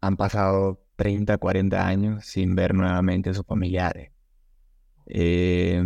[0.00, 4.10] han pasado 30, 40 años sin ver nuevamente a sus familiares.
[5.06, 5.82] Eh,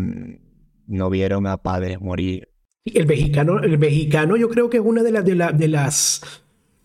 [0.86, 2.48] no vieron a padres morir.
[2.84, 6.42] El mexicano, el mexicano yo creo que es una de, las de, de las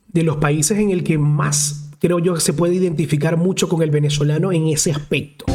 [0.07, 3.91] de los países en el que más creo yo se puede identificar mucho con el
[3.91, 5.45] venezolano en ese aspecto.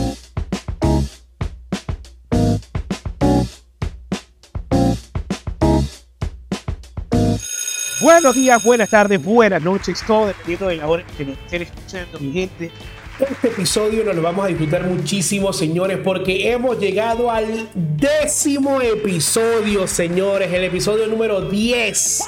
[8.12, 12.20] Buenos días, buenas tardes, buenas noches, todo dependiendo de la hora que nos estén escuchando,
[12.20, 12.70] mi gente.
[13.18, 19.86] Este episodio nos lo vamos a disfrutar muchísimo, señores, porque hemos llegado al décimo episodio,
[19.86, 22.24] señores, el episodio número 10.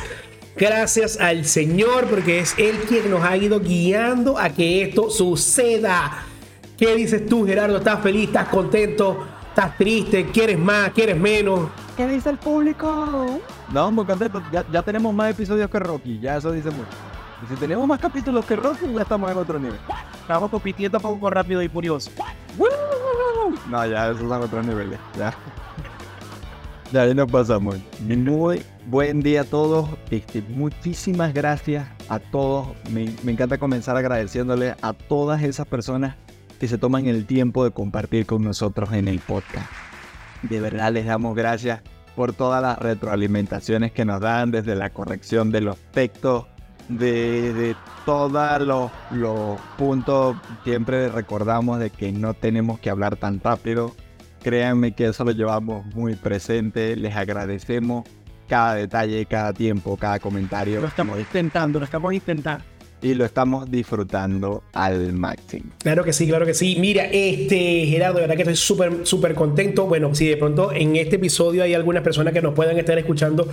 [0.57, 6.25] Gracias al Señor, porque es Él quien nos ha ido guiando a que esto suceda.
[6.79, 7.77] ¿Qué dices tú, Gerardo?
[7.77, 8.29] ¿Estás feliz?
[8.29, 9.34] ¿Estás contento?
[9.55, 10.27] ¿Estás triste?
[10.33, 10.91] ¿Quieres más?
[10.91, 11.71] ¿Quieres menos?
[11.97, 13.41] ¿Qué dice el público?
[13.73, 14.43] No, muy contento.
[14.51, 16.19] Ya, ya tenemos más episodios que Rocky.
[16.19, 16.89] Ya eso dice mucho.
[17.41, 19.79] Y si tenemos más capítulos que Rocky, ya estamos en otro nivel.
[20.21, 22.11] Estamos compitiendo poco rápido y furioso.
[23.71, 24.99] No, ya esos son otros niveles.
[25.17, 25.33] Ya.
[26.91, 27.77] Ya ahí nos pasamos.
[28.01, 29.89] Muy buen día a todos.
[30.11, 32.71] Este, muchísimas gracias a todos.
[32.91, 36.17] Me, me encanta comenzar agradeciéndole a todas esas personas
[36.69, 39.71] se toman el tiempo de compartir con nosotros en el podcast.
[40.43, 41.83] De verdad les damos gracias
[42.15, 46.47] por todas las retroalimentaciones que nos dan, desde la corrección de los textos,
[46.89, 50.37] de, de todos los, los puntos.
[50.65, 53.93] Siempre recordamos de que no tenemos que hablar tan rápido.
[54.43, 56.95] Créanme que eso lo llevamos muy presente.
[56.97, 58.05] Les agradecemos
[58.49, 60.81] cada detalle, cada tiempo, cada comentario.
[60.81, 62.74] Lo estamos intentando, lo estamos intentando
[63.05, 65.73] y lo estamos disfrutando al máximo.
[65.83, 66.77] Claro que sí, claro que sí.
[66.81, 69.87] Mira, este Gerardo, de verdad que estoy súper, súper contento.
[69.87, 73.47] Bueno, si de pronto en este episodio hay algunas personas que nos puedan estar escuchando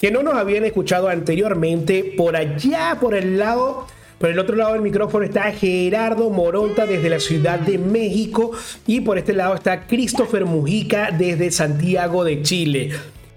[0.00, 3.86] que no nos habían escuchado anteriormente, por allá, por el lado.
[4.20, 8.52] Por el otro lado del micrófono está Gerardo Moronta desde la Ciudad de México
[8.86, 12.92] y por este lado está Christopher Mujica desde Santiago de Chile.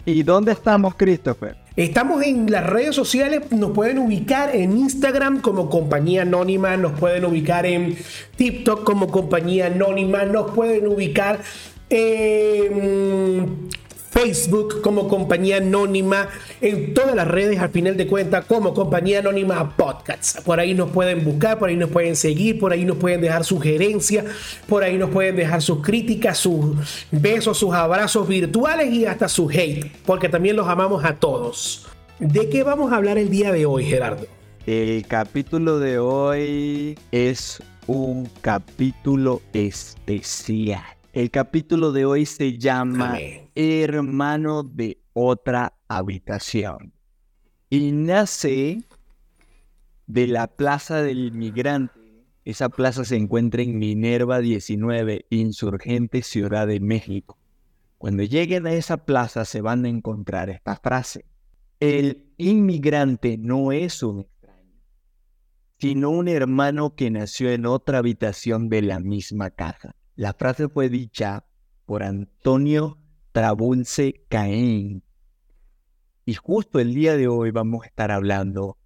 [0.05, 1.64] ¿Y dónde estamos, Christopher?
[1.75, 7.25] Estamos en las redes sociales, nos pueden ubicar en Instagram como compañía anónima, nos pueden
[7.25, 7.97] ubicar en
[8.37, 11.41] TikTok como compañía anónima, nos pueden ubicar
[11.89, 13.67] en
[14.15, 16.29] Facebook como compañía anónima,
[16.61, 20.41] en todas las redes al final de cuentas como compañía anónima podcasts.
[20.41, 23.43] Por ahí nos pueden buscar, por ahí nos pueden seguir, por ahí nos pueden dejar
[23.43, 24.23] sugerencias,
[24.69, 26.77] por ahí nos pueden dejar sus críticas, sus
[27.11, 31.85] besos, sus abrazos virtuales y hasta su hate, porque también los amamos a todos.
[32.17, 34.27] ¿De qué vamos a hablar el día de hoy, Gerardo?
[34.65, 40.94] El capítulo de hoy es un capítulo especial.
[41.15, 43.49] El capítulo de hoy se llama Amén.
[43.55, 46.91] Hermano de otra habitación.
[47.69, 48.83] Y nace
[50.07, 51.97] de la Plaza del Inmigrante.
[52.43, 57.37] Esa plaza se encuentra en Minerva 19, Insurgente, Ciudad de México.
[57.97, 61.23] Cuando lleguen a esa plaza se van a encontrar esta frase.
[61.79, 64.81] El inmigrante no es un extraño,
[65.79, 69.95] sino un hermano que nació en otra habitación de la misma casa.
[70.15, 71.43] La frase fue dicha
[71.85, 72.97] por Antonio
[73.33, 75.03] Trabunce Caín.
[76.25, 78.77] Y justo el día de hoy vamos a estar hablando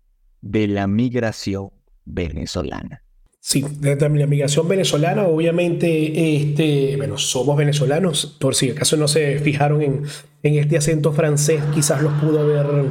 [0.42, 1.70] de la migración
[2.04, 3.04] venezolana.
[3.40, 9.40] Sí, de la migración venezolana, obviamente, este, bueno, somos venezolanos, por si acaso no se
[9.40, 10.04] fijaron en,
[10.42, 12.86] en este acento francés, quizás los pudo haber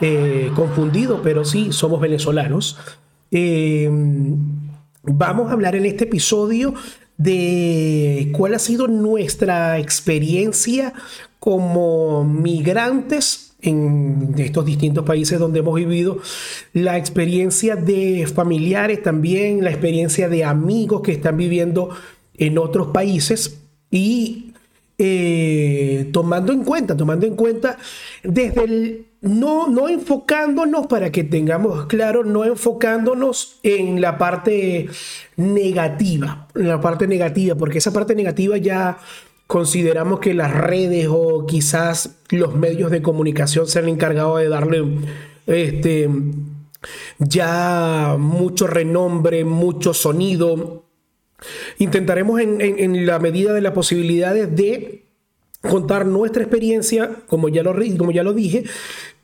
[0.00, 2.78] eh, confundido, pero sí, somos venezolanos.
[3.32, 3.90] Eh,
[5.02, 6.74] vamos a hablar en este episodio
[7.20, 10.94] de cuál ha sido nuestra experiencia
[11.38, 16.18] como migrantes en estos distintos países donde hemos vivido,
[16.72, 21.90] la experiencia de familiares también, la experiencia de amigos que están viviendo
[22.38, 23.58] en otros países
[23.90, 24.54] y
[24.96, 27.76] eh, tomando en cuenta, tomando en cuenta
[28.22, 34.88] desde el no, no enfocándonos, para que tengamos claro, no enfocándonos en la parte
[35.36, 38.98] negativa, en la parte negativa, porque esa parte negativa ya
[39.46, 44.84] consideramos que las redes o quizás los medios de comunicación se han encargado de darle
[45.46, 46.08] este,
[47.18, 50.84] ya mucho renombre, mucho sonido.
[51.78, 55.09] Intentaremos en, en, en la medida de las posibilidades de
[55.60, 58.64] contar nuestra experiencia, como ya lo, como ya lo dije,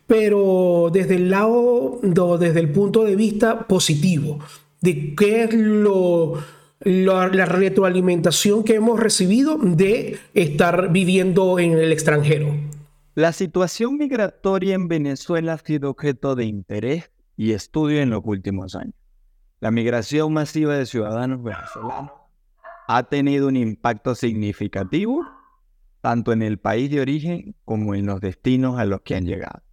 [0.06, 4.38] pero desde el lado, desde el punto de vista positivo,
[4.80, 6.34] de qué es lo,
[6.80, 12.54] la retroalimentación que hemos recibido de estar viviendo en el extranjero.
[13.14, 18.74] La situación migratoria en Venezuela ha sido objeto de interés y estudio en los últimos
[18.74, 18.94] años.
[19.60, 22.12] La migración masiva de ciudadanos venezolanos
[22.86, 25.26] ha tenido un impacto significativo
[26.06, 29.64] tanto en el país de origen como en los destinos a los que han llegado.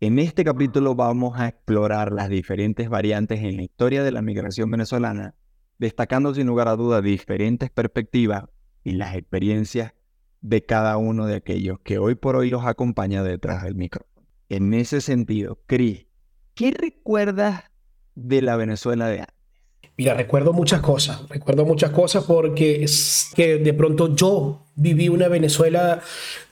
[0.00, 4.68] En este capítulo vamos a explorar las diferentes variantes en la historia de la migración
[4.68, 5.36] venezolana,
[5.78, 8.46] destacando sin lugar a duda diferentes perspectivas
[8.82, 9.92] y las experiencias
[10.40, 14.26] de cada uno de aquellos que hoy por hoy los acompaña detrás del micrófono.
[14.48, 16.08] En ese sentido, Cris,
[16.54, 17.62] ¿qué recuerdas
[18.16, 19.36] de la Venezuela de antes?
[19.96, 22.86] Mira, recuerdo muchas cosas, recuerdo muchas cosas porque
[23.36, 26.00] que de pronto yo viví una Venezuela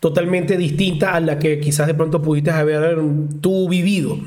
[0.01, 2.99] totalmente distinta a la que quizás de pronto pudiste haber
[3.41, 4.19] tú vivido.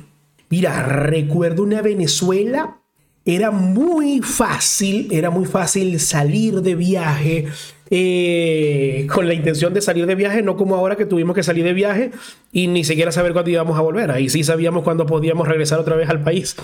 [0.50, 2.77] Mira, recuerdo una Venezuela,
[3.25, 7.47] era muy fácil, era muy fácil salir de viaje,
[7.89, 11.63] eh, con la intención de salir de viaje, no como ahora que tuvimos que salir
[11.63, 12.12] de viaje
[12.51, 14.12] y ni siquiera saber cuándo íbamos a volver.
[14.12, 16.56] Ahí sí sabíamos cuándo podíamos regresar otra vez al país.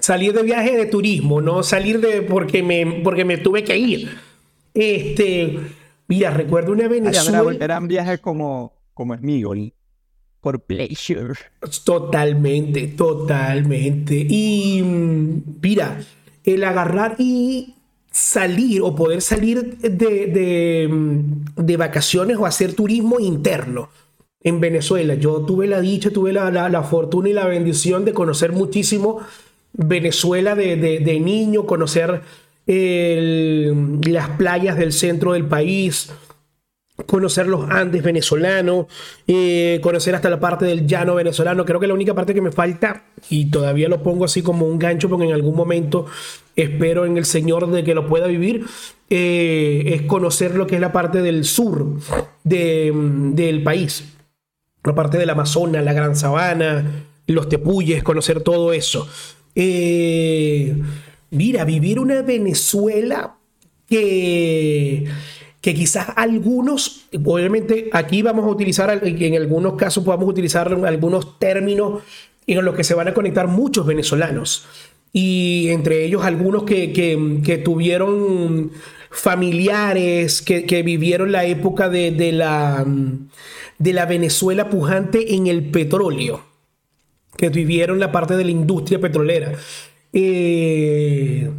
[0.00, 4.18] Salir de viaje de turismo, no salir de porque me, porque me tuve que ir.
[4.74, 5.58] Este,
[6.08, 7.56] mira, recuerdo una Venezuela.
[7.60, 9.72] eran viajes como, como Smigol,
[10.40, 11.34] por pleasure.
[11.84, 14.26] Totalmente, totalmente.
[14.28, 16.00] Y mm, mira,
[16.44, 17.74] el agarrar y
[18.10, 23.88] salir o poder salir de, mm, de, vacaciones o hacer turismo interno
[24.40, 25.14] en Venezuela.
[25.14, 29.20] Yo tuve la dicha, tuve la, la, fortuna y la bendición de conocer muchísimo
[29.72, 32.20] Venezuela de, de niño, conocer
[32.66, 36.10] las playas del centro del país,
[37.06, 38.86] conocer los Andes venezolanos,
[39.26, 41.64] eh, conocer hasta la parte del llano venezolano.
[41.64, 44.78] Creo que la única parte que me falta, y todavía lo pongo así como un
[44.78, 46.06] gancho porque en algún momento
[46.56, 48.64] espero en el Señor de que lo pueda vivir,
[49.10, 51.98] eh, es conocer lo que es la parte del sur
[52.44, 54.04] del país,
[54.84, 59.08] la parte del Amazonas, la Gran Sabana, los tepuyes, conocer todo eso.
[59.56, 60.76] Eh,
[61.34, 63.36] mira, vivir una Venezuela
[63.88, 65.06] que
[65.64, 72.02] que quizás algunos, obviamente aquí vamos a utilizar, en algunos casos podemos utilizar algunos términos
[72.46, 74.66] en los que se van a conectar muchos venezolanos.
[75.10, 78.72] Y entre ellos algunos que, que, tuvieron
[79.10, 82.84] familiares, que, vivieron la época de, de, la,
[83.78, 86.44] de la Venezuela pujante en el petróleo,
[87.38, 89.52] que vivieron la parte de la industria petrolera.
[90.14, 91.50] Eh,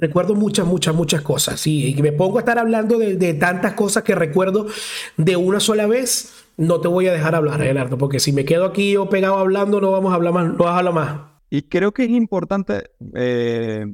[0.00, 1.66] Recuerdo muchas, muchas, muchas cosas.
[1.66, 4.66] Y me pongo a estar hablando de, tantas cosas que recuerdo
[5.18, 6.32] de una sola vez.
[6.56, 9.78] No te voy a dejar hablar, Gerardo, porque si me quedo aquí yo pegado hablando,
[9.80, 10.46] no vamos a hablar más.
[10.54, 11.20] No vas a hablar más.
[11.50, 13.86] Y creo que es importante eh,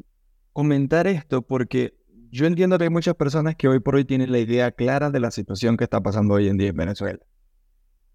[0.53, 1.95] comentar esto porque
[2.31, 5.19] yo entiendo que hay muchas personas que hoy por hoy tienen la idea clara de
[5.19, 7.19] la situación que está pasando hoy en día en Venezuela.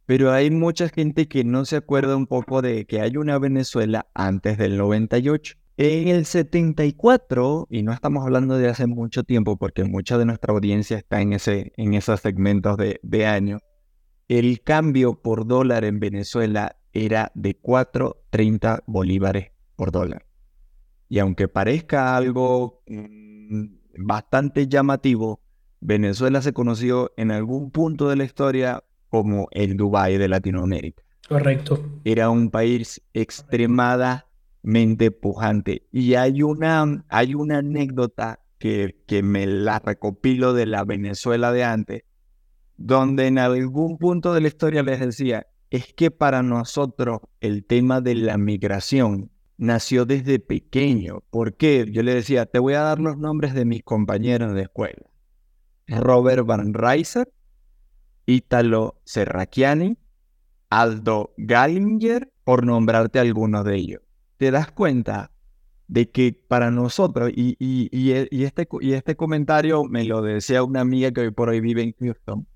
[0.06, 4.08] Pero hay mucha gente que no se acuerda un poco de que hay una Venezuela
[4.14, 9.84] antes del 98 en el 74, y no estamos hablando de hace mucho tiempo porque
[9.84, 13.60] mucha de nuestra audiencia está en, ese, en esos segmentos de, de año,
[14.28, 20.26] el cambio por dólar en Venezuela era de 4.30 bolívares por dólar.
[21.10, 23.66] Y aunque parezca algo mm,
[23.98, 25.42] bastante llamativo,
[25.80, 31.04] Venezuela se conoció en algún punto de la historia como el Dubái de Latinoamérica.
[31.28, 31.84] Correcto.
[32.04, 34.31] Era un país extremadamente
[34.64, 35.88] mente pujante.
[35.92, 41.64] Y hay una, hay una anécdota que, que me la recopilo de la Venezuela de
[41.64, 42.04] antes,
[42.78, 48.02] donde en algún punto de la historia les decía, es que para nosotros el tema
[48.02, 51.24] de la migración nació desde pequeño.
[51.30, 51.88] ¿Por qué?
[51.92, 55.10] Yo le decía, te voy a dar los nombres de mis compañeros de escuela.
[55.88, 57.32] Robert Van Reiser,
[58.26, 59.98] Italo Serracchiani,
[60.70, 64.02] Aldo Gallinger, por nombrarte algunos de ellos
[64.42, 65.30] te das cuenta
[65.88, 70.64] de que para nosotros, y, y, e, y, este, y este comentario me lo decía
[70.64, 72.48] una amiga que hoy por hoy vive en Houston,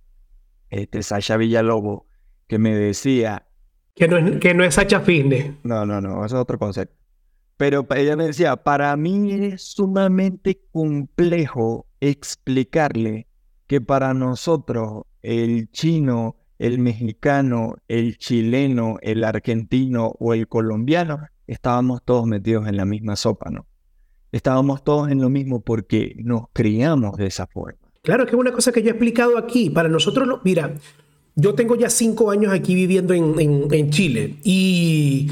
[0.71, 2.07] este, Sasha Villalobo,
[2.47, 3.45] que me decía...
[3.93, 5.57] Que no es, que no es Sasha Fitness.
[5.61, 6.95] No, no, no, eso es otro concepto.
[7.55, 13.27] Pero ella me decía, para mí es sumamente complejo explicarle
[13.67, 22.01] que para nosotros el chino, el mexicano, el chileno, el argentino o el colombiano estábamos
[22.03, 23.65] todos metidos en la misma sopa, ¿no?
[24.31, 27.79] Estábamos todos en lo mismo porque nos criamos de esa forma.
[28.01, 29.69] Claro, que es una cosa que yo he explicado aquí.
[29.69, 30.75] Para nosotros, no, mira,
[31.35, 33.35] yo tengo ya cinco años aquí viviendo en,
[33.71, 35.27] en, Chile y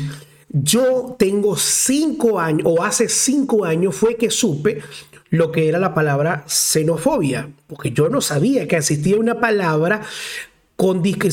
[0.49, 4.81] yo tengo cinco años, o hace cinco años fue que supe
[5.29, 10.01] lo que era la palabra xenofobia, porque yo no sabía que existía una palabra
[10.75, 11.31] con, que,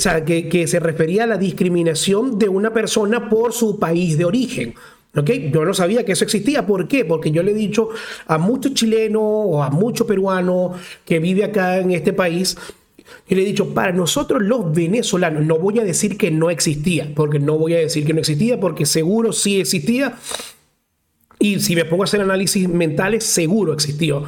[0.66, 4.74] se refería a la discriminación de una persona por su país de origen.
[5.16, 5.50] ¿Okay?
[5.52, 6.66] Yo no sabía que eso existía.
[6.66, 7.04] ¿Por qué?
[7.04, 7.88] Porque yo le he dicho
[8.26, 12.56] a muchos chilenos o a muchos peruanos que vive acá en este país,
[13.28, 17.10] y le he dicho, para nosotros los venezolanos, no voy a decir que no existía,
[17.14, 20.16] porque no voy a decir que no existía, porque seguro sí existía.
[21.38, 24.24] Y si me pongo a hacer análisis mentales, seguro existió.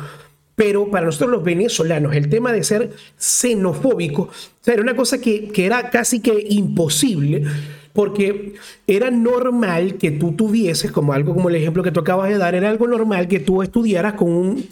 [0.54, 4.28] Pero para nosotros los venezolanos, el tema de ser xenofóbico,
[4.66, 7.44] era una cosa que, que era casi que imposible
[7.92, 8.54] porque
[8.87, 12.54] era normal que tú tuvieses, como algo como el ejemplo que tú acabas de dar,
[12.54, 14.66] era algo normal que tú estudiaras con un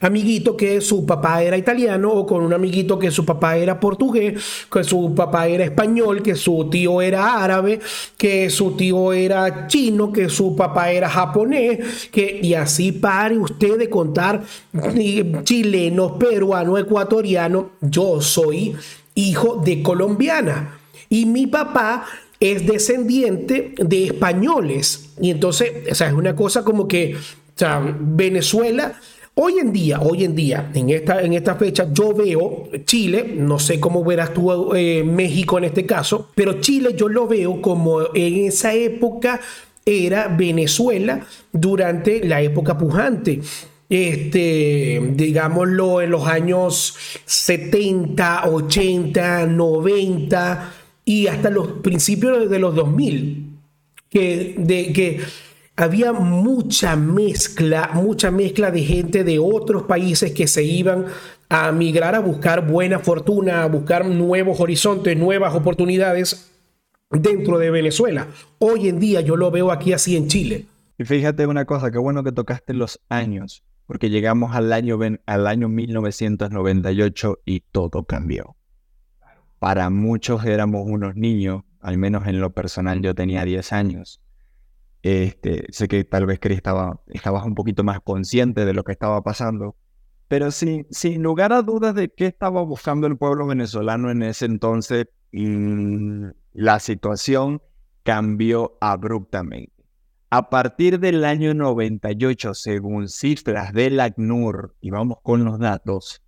[0.00, 4.66] amiguito que su papá era italiano o con un amiguito que su papá era portugués,
[4.70, 7.80] que su papá era español, que su tío era árabe,
[8.16, 13.78] que su tío era chino, que su papá era japonés, que y así pare usted
[13.78, 14.42] de contar
[15.44, 17.64] chilenos, peruanos, ecuatorianos.
[17.80, 18.74] Yo soy
[19.14, 20.78] hijo de colombiana
[21.08, 22.04] y mi papá
[22.40, 25.10] es descendiente de españoles.
[25.20, 29.00] Y entonces, o sea, es una cosa como que, o sea, Venezuela,
[29.34, 33.58] hoy en día, hoy en día, en esta, en esta fecha, yo veo Chile, no
[33.58, 38.14] sé cómo verás tú eh, México en este caso, pero Chile yo lo veo como
[38.14, 39.40] en esa época
[39.84, 43.40] era Venezuela durante la época pujante
[43.88, 50.74] este, digámoslo, en los años 70, 80, 90,
[51.08, 53.60] y hasta los principios de los 2000,
[54.10, 55.20] que, de, que
[55.76, 61.06] había mucha mezcla, mucha mezcla de gente de otros países que se iban
[61.48, 66.50] a migrar a buscar buena fortuna, a buscar nuevos horizontes, nuevas oportunidades
[67.10, 68.26] dentro de Venezuela.
[68.58, 70.66] Hoy en día yo lo veo aquí así en Chile.
[70.98, 75.46] Y fíjate una cosa, qué bueno que tocaste los años, porque llegamos al año, al
[75.46, 78.56] año 1998 y todo cambió
[79.58, 84.20] para muchos éramos unos niños, al menos en lo personal yo tenía 10 años.
[85.02, 88.92] Este, sé que tal vez Chris estaba, estabas un poquito más consciente de lo que
[88.92, 89.76] estaba pasando,
[90.28, 94.46] pero sin, sin lugar a dudas de qué estaba buscando el pueblo venezolano en ese
[94.46, 97.62] entonces, mm, la situación
[98.02, 99.72] cambió abruptamente.
[100.30, 106.20] A partir del año 98, según cifras del ACNUR, y vamos con los datos,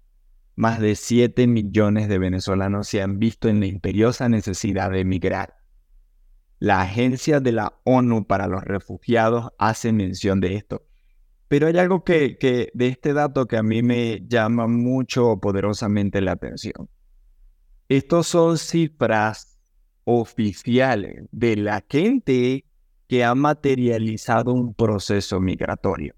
[0.58, 5.54] más de 7 millones de venezolanos se han visto en la imperiosa necesidad de emigrar.
[6.58, 10.84] La Agencia de la ONU para los Refugiados hace mención de esto.
[11.46, 16.20] Pero hay algo que, que de este dato que a mí me llama mucho poderosamente
[16.20, 16.90] la atención.
[17.88, 19.60] Estos son cifras
[20.02, 22.64] oficiales de la gente
[23.06, 26.17] que ha materializado un proceso migratorio.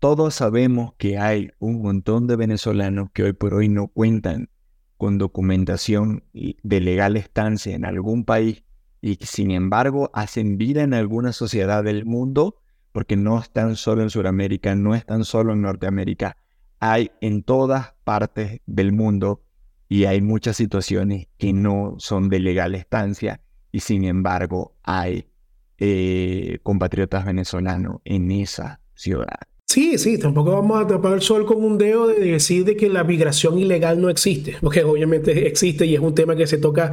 [0.00, 4.48] Todos sabemos que hay un montón de venezolanos que hoy por hoy no cuentan
[4.96, 8.64] con documentación de legal estancia en algún país
[9.02, 14.08] y sin embargo hacen vida en alguna sociedad del mundo porque no están solo en
[14.08, 16.38] Sudamérica, no están solo en Norteamérica,
[16.78, 19.42] hay en todas partes del mundo
[19.86, 25.28] y hay muchas situaciones que no son de legal estancia y sin embargo hay
[25.76, 29.49] eh, compatriotas venezolanos en esa ciudad.
[29.70, 32.88] Sí, sí, tampoco vamos a tapar el sol con un dedo de decir de que
[32.88, 36.90] la migración ilegal no existe, porque obviamente existe y es un tema que se toca,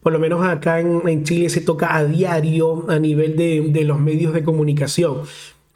[0.00, 4.32] por lo menos acá en, Chile se toca a diario a nivel de, los medios
[4.32, 5.24] de comunicación.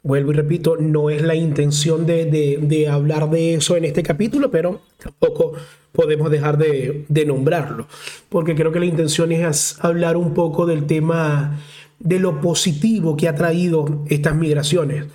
[0.01, 4.81] Vuelvo y repito, no es la intención de, hablar de eso en este capítulo, pero
[4.97, 5.53] tampoco
[5.91, 7.85] podemos dejar de, de nombrarlo,
[8.29, 11.59] porque creo que la intención es hablar un poco del tema
[11.99, 15.05] de lo positivo que ha traído estas migraciones.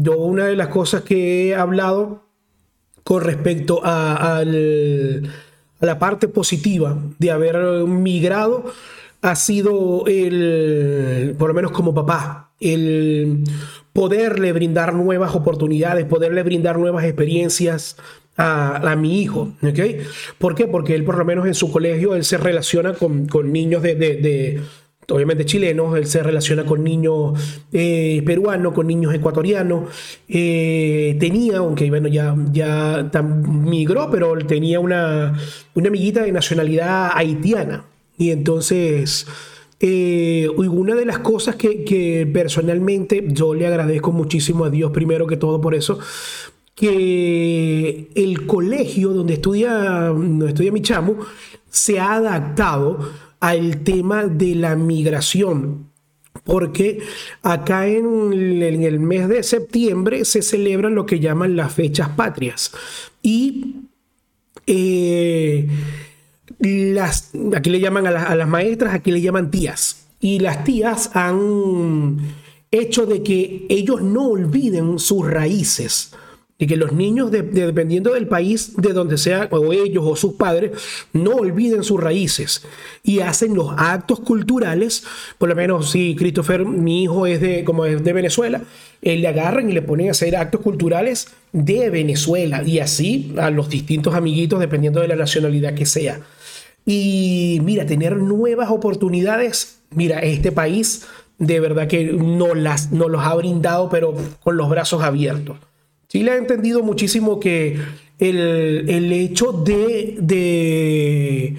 [0.00, 2.22] Yo una de las cosas que he hablado
[3.02, 4.44] con respecto a,
[5.80, 8.64] la parte positiva de haber migrado
[9.22, 13.42] ha sido el, por lo menos como papá, el
[13.92, 17.96] poderle brindar nuevas oportunidades, poderle brindar nuevas experiencias
[18.36, 19.54] a, mi hijo.
[20.38, 20.68] ¿Por qué?
[20.68, 24.62] Porque él por lo menos en su colegio, él se relaciona con, niños de
[25.10, 29.90] obviamente chilenos, él se relaciona con niños eh, peruanos, con niños ecuatorianos.
[30.28, 35.38] Eh, tenía, aunque bueno, ya, ya migró, pero tenía una,
[35.74, 37.84] una amiguita de nacionalidad haitiana.
[38.18, 39.26] Y entonces,
[39.80, 45.36] eh, una de las cosas que, personalmente yo le agradezco muchísimo a Dios, primero que
[45.36, 46.00] todo por eso,
[46.74, 49.72] que el colegio donde estudia,
[50.08, 51.16] donde estudia mi chamo
[51.70, 55.88] se ha adaptado al tema de la migración.
[56.44, 57.00] Porque
[57.42, 62.72] acá en el, mes de septiembre se celebran lo que llaman las fechas patrias.
[63.22, 63.76] Y
[64.66, 65.68] eh,
[66.58, 70.06] las, aquí le llaman a, las maestras, aquí le llaman tías.
[70.20, 72.18] Y las tías han
[72.70, 76.12] hecho de que ellos no olviden sus raíces
[76.60, 80.72] y que los niños, dependiendo del país de donde sea, o ellos o sus padres,
[81.12, 82.66] no olviden sus raíces
[83.04, 85.04] y hacen los actos culturales,
[85.38, 88.62] por lo menos si Christopher, mi hijo es de, como es de Venezuela,
[89.02, 93.50] él le agarran y le ponen a hacer actos culturales de Venezuela y así a
[93.50, 96.20] los distintos amiguitos, dependiendo de la nacionalidad que sea.
[96.84, 101.06] Y mira, tener nuevas oportunidades, mira, este país
[101.38, 104.12] de verdad que no, las, no los ha brindado, pero
[104.42, 105.56] con los brazos abiertos.
[106.08, 107.78] Chile ha entendido muchísimo que
[108.18, 111.54] el, hecho de, de,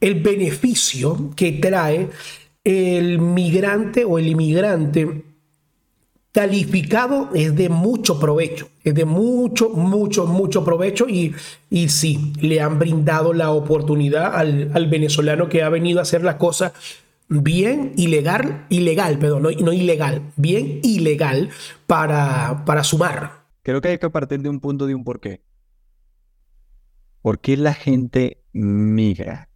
[0.00, 2.08] el beneficio que trae
[2.62, 5.24] el migrante o el inmigrante
[6.30, 11.34] calificado es de mucho provecho, es de mucho, mucho, mucho provecho y,
[11.68, 16.22] y sí, le han brindado la oportunidad al, al venezolano que ha venido a hacer
[16.22, 16.72] las cosas
[17.28, 21.50] bien ilegal, ilegal, perdón, no, no ilegal, bien ilegal
[21.86, 23.41] para, para sumar.
[23.62, 25.42] Creo que hay que partir de un punto de un porqué.
[27.20, 29.48] ¿Por qué la gente migra?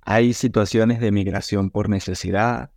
[0.00, 2.72] Hay situaciones de migración por necesidad,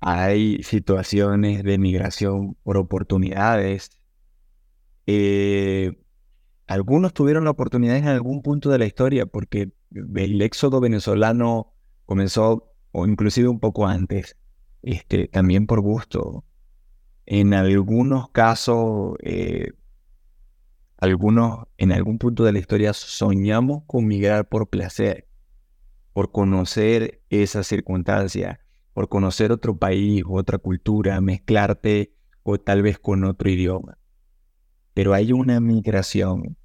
[0.00, 3.90] hay situaciones de migración por oportunidades.
[5.06, 5.98] Eh,
[6.66, 11.72] algunos tuvieron la oportunidad en algún punto de la historia porque el éxodo venezolano
[12.06, 14.36] comenzó, o inclusive un poco antes,
[14.82, 16.44] este, también por gusto.
[17.26, 19.72] En algunos casos, eh,
[20.98, 25.28] algunos, en algún punto de la historia soñamos con migrar por placer,
[26.12, 28.60] por conocer esa circunstancia,
[28.92, 32.14] por conocer otro país, otra cultura, mezclarte
[32.44, 33.98] o tal vez con otro idioma.
[34.94, 36.56] Pero hay una migración,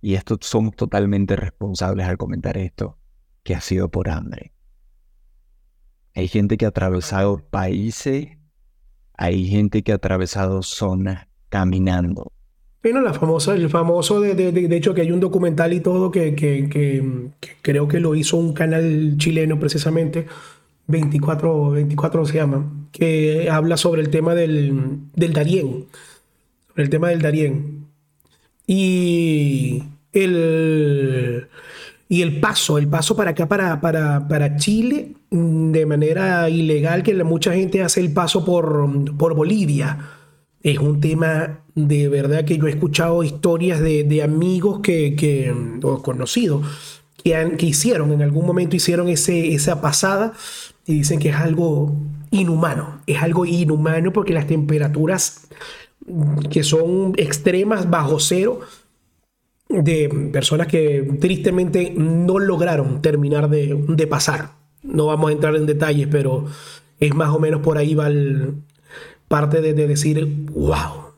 [0.00, 2.98] y esto somos totalmente responsables al comentar esto,
[3.44, 4.52] que ha sido por hambre.
[6.16, 8.36] Hay gente que ha atravesado países
[9.16, 12.32] hay gente que ha atravesado zonas caminando.
[12.82, 16.34] Bueno, la famosa, el famoso, de, de, hecho que hay un documental y todo que,
[16.34, 17.30] que,
[17.62, 20.26] creo que lo hizo un canal chileno precisamente,
[20.88, 25.86] 24, 24 se llama, que habla sobre el tema del, del Darién,
[26.68, 27.86] sobre el tema del Darién.
[28.66, 31.48] Y el,
[32.08, 37.12] y el paso, el paso para acá, para, para, para Chile, de manera ilegal, que
[37.24, 40.10] mucha gente hace el paso por, por Bolivia.
[40.62, 46.02] Es un tema de verdad que yo he escuchado historias de, amigos que, que, o
[46.02, 46.64] conocidos
[47.22, 50.32] que, que hicieron, en algún momento hicieron ese, esa pasada
[50.86, 51.94] y dicen que es algo
[52.30, 53.00] inhumano.
[53.06, 55.48] Es algo inhumano porque las temperaturas
[56.50, 58.60] que son extremas bajo cero
[59.68, 64.63] de personas que tristemente no lograron terminar de, pasar.
[64.84, 66.46] No vamos a entrar en detalles, pero
[67.00, 68.62] es más o menos por ahí va el
[69.28, 71.14] parte de, decir, wow.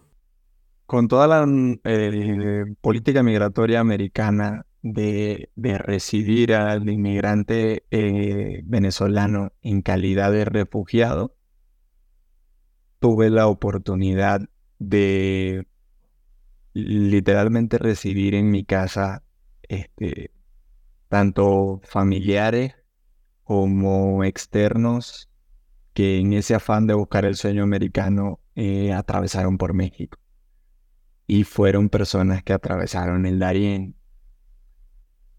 [0.87, 1.46] Con toda la
[1.85, 11.35] eh, política migratoria americana de, recibir al inmigrante eh, venezolano en calidad de refugiado,
[13.00, 14.42] tuve la oportunidad
[14.79, 15.66] de
[16.72, 19.24] literalmente recibir en mi casa
[19.62, 20.31] este,
[21.09, 22.74] tanto familiares
[23.47, 25.31] como externos
[25.95, 30.19] que en ese afán de buscar el sueño americano eh, atravesaron por México.
[31.29, 33.95] Y fueron personas que atravesaron el Darién.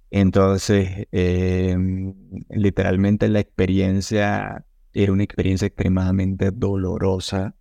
[0.10, 2.16] Entonces, em,
[2.50, 7.56] literalmente la experiencia era una experiencia extremadamente dolorosa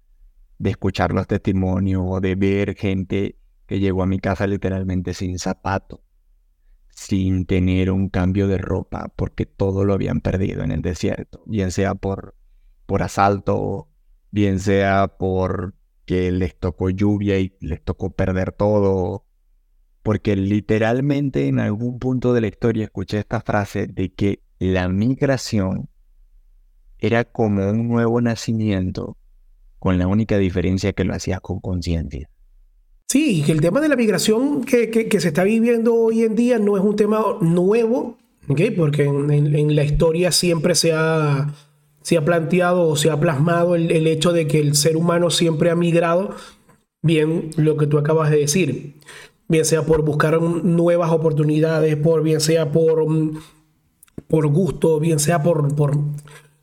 [0.58, 5.40] de escuchar los testimonios o de ver gente que llegó a mi casa literalmente sin
[5.40, 6.04] zapato,
[6.96, 11.70] sin tener un cambio de ropa, porque todo lo habían perdido en el desierto, bien
[11.70, 12.34] sea por,
[12.86, 13.90] por asalto,
[14.30, 15.74] bien sea por
[16.06, 19.26] que les tocó lluvia y les tocó perder todo,
[20.02, 25.90] porque literalmente en algún punto de la historia escuché esta frase de que la migración
[26.98, 29.18] era como un nuevo nacimiento,
[29.78, 32.30] con la única diferencia que lo hacía con conciencia.
[33.08, 36.58] Sí, que el tema de la migración que, que, se está viviendo hoy en día
[36.58, 38.18] no es un tema nuevo,
[38.76, 41.54] porque en, la historia siempre se ha,
[42.02, 45.30] se ha planteado o se ha plasmado el, el, hecho de que el ser humano
[45.30, 46.34] siempre ha migrado,
[47.00, 48.94] bien lo que tú acabas de decir,
[49.46, 53.06] bien sea por buscar nuevas oportunidades, por, bien sea por,
[54.26, 55.96] por gusto, bien sea por, por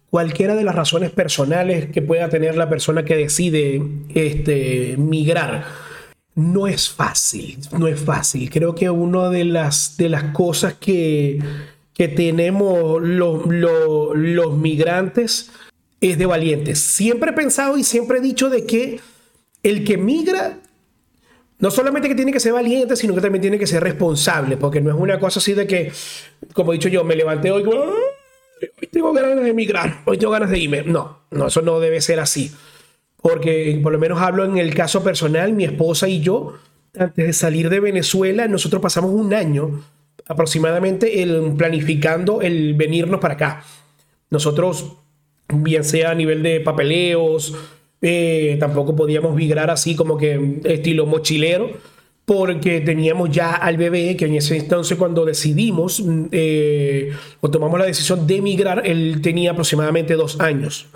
[0.10, 3.82] cualquiera de las razones personales que pueda tener la persona que decide
[4.14, 5.83] este, migrar
[6.36, 8.50] no es fácil, no es fácil.
[8.50, 11.40] Creo que una de las, de las cosas que,
[11.94, 15.52] que tenemos los, los, migrantes
[16.02, 16.80] es de valientes.
[16.80, 19.00] Siempre he pensado y siempre he dicho de que
[19.62, 20.60] el que migra
[21.60, 24.82] no solamente que tiene que ser valiente, sino que también tiene que ser responsable, porque
[24.82, 25.94] no es una cosa así de que,
[26.52, 30.50] como he dicho yo, me levanté hoy, hoy tengo ganas de emigrar, hoy tengo ganas
[30.50, 30.84] de irme.
[30.84, 32.52] No, no, eso no debe ser así.
[33.24, 36.56] Porque por lo menos hablo en el caso personal, mi esposa y yo,
[36.96, 39.82] antes de salir de Venezuela, nosotros pasamos un año
[40.28, 43.64] aproximadamente el, planificando el venirnos para acá.
[44.30, 44.98] Nosotros,
[45.48, 47.56] bien sea a nivel de papeleos,
[48.02, 51.72] eh, tampoco podíamos migrar así como que estilo mochilero,
[52.26, 57.80] porque teníamos ya al bebé que en ese entonces cuando decidimos mm, eh, o tomamos
[57.80, 60.88] la decisión de emigrar, él tenía aproximadamente dos años.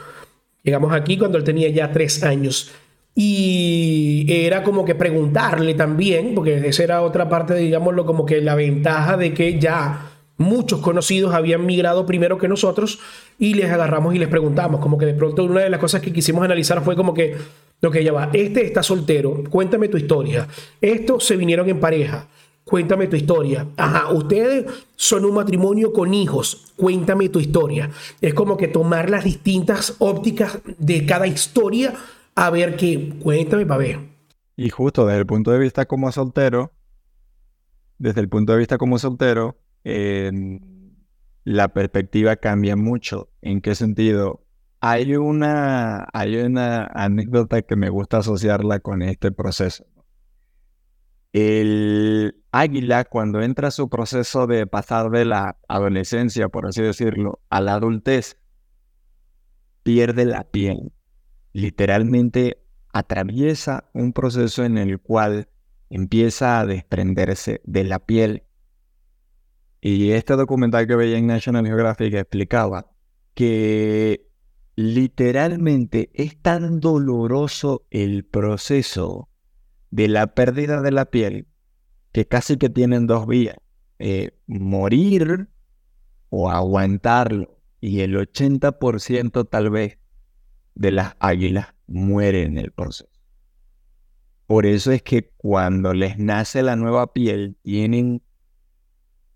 [0.67, 2.73] Llegamos aquí cuando él tenía ya tres años.
[3.15, 8.53] Y era como que preguntarle también, porque esa era otra parte, digámoslo, como que la
[8.53, 12.99] ventaja de que ya muchos conocidos habían migrado primero que nosotros
[13.39, 16.11] y les agarramos y les preguntamos, como que de pronto una de las cosas que
[16.11, 17.37] quisimos analizar fue como que,
[17.79, 20.49] lo que ya este está soltero, cuéntame tu historia,
[20.81, 22.27] estos se vinieron en pareja,
[22.67, 27.89] cuéntame tu historia, ajá, ustedes son un matrimonio con hijos, cuéntame tu historia.
[28.21, 31.93] Es como que tomar las distintas ópticas de cada historia
[32.35, 33.99] a ver qué, cuéntame para ver.
[34.55, 36.73] Y justo desde el punto de vista como soltero,
[37.97, 39.57] desde el punto de vista como soltero,
[41.43, 43.29] la perspectiva cambia mucho.
[43.41, 44.43] ¿En qué sentido?
[44.81, 49.85] Hay una, hay una anécdota que me gusta asociarla con este proceso.
[51.33, 57.61] El águila, cuando entra su proceso de pasar de la adolescencia, por así decirlo, a
[57.61, 58.37] la adultez,
[59.83, 60.91] pierde la piel.
[61.53, 62.63] Literalmente
[62.93, 65.49] atraviesa un proceso en el cual
[65.89, 68.47] empieza a desprenderse de la piel
[69.81, 72.91] y este documental que veía en National Geographic explicaba
[73.33, 74.27] que
[74.75, 79.29] literalmente es tan doloroso el proceso
[79.91, 81.47] de la pérdida de la piel
[82.11, 83.57] que casi que tienen dos vías,
[83.99, 85.49] eh, morir
[86.29, 87.59] o aguantarlo.
[87.79, 89.99] Y el 80% tal vez
[90.73, 93.09] de las águilas mueren en el proceso.
[94.47, 98.23] Por eso es que cuando les nace la nueva piel, tienen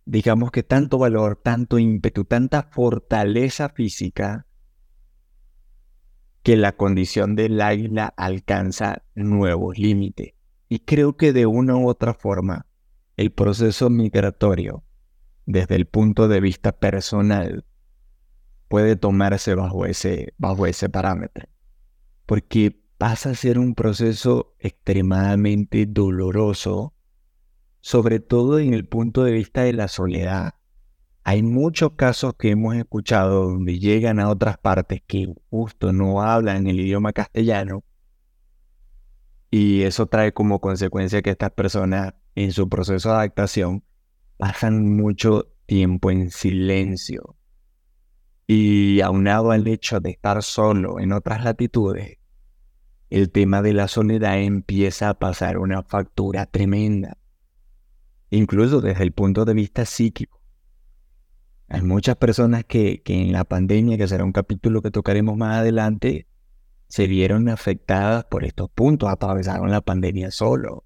[0.06, 4.48] digamos que tanto valor, tanto ímpetu, tanta fortaleza física,
[6.44, 10.34] que la condición del águila alcanza nuevos límites.
[10.72, 12.66] Y creo que de una u otra forma,
[13.18, 14.86] el proceso migratorio,
[15.46, 17.66] desde el punto de vista personal,
[18.70, 21.50] puede tomarse bajo ese, bajo ese parámetro.
[22.26, 26.94] Porque pasa a ser un proceso extremadamente doloroso
[27.82, 30.54] sobre todo en el punto de vista de la soledad.
[31.26, 36.66] Hay muchos casos que hemos escuchado donde llegan a otras partes que justo no hablan
[36.68, 37.84] el idioma castellano
[39.52, 43.84] y eso trae como consecuencia que estas personas en su proceso de adaptación
[44.38, 47.36] pasan mucho tiempo en silencio.
[48.48, 52.18] Y aunado al hecho de estar solo en otras latitudes,
[53.12, 57.18] el tema de la soledad empieza a pasar una factura tremenda
[58.32, 60.42] incluso desde el punto de vista psíquico.
[61.68, 66.28] Hay muchas personas que, en la pandemia, que será un capítulo que tocaremos más adelante,
[66.92, 70.84] se vieron afectadas por estos puntos, atravesaron la pandemia solo.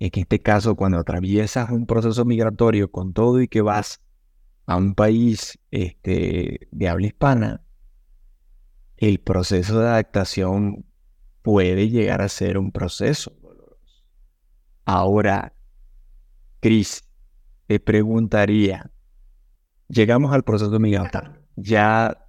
[0.00, 4.00] En este caso, cuando atraviesas un proceso migratorio con todo y que vas
[4.66, 7.62] a un país este, de habla hispana,
[8.96, 10.84] el proceso de adaptación
[11.42, 14.02] puede llegar a ser un proceso doloroso.
[14.86, 15.54] Ahora,
[16.58, 17.04] Cris,
[17.68, 18.90] te preguntaría,
[19.86, 22.26] llegamos al proceso migración, ya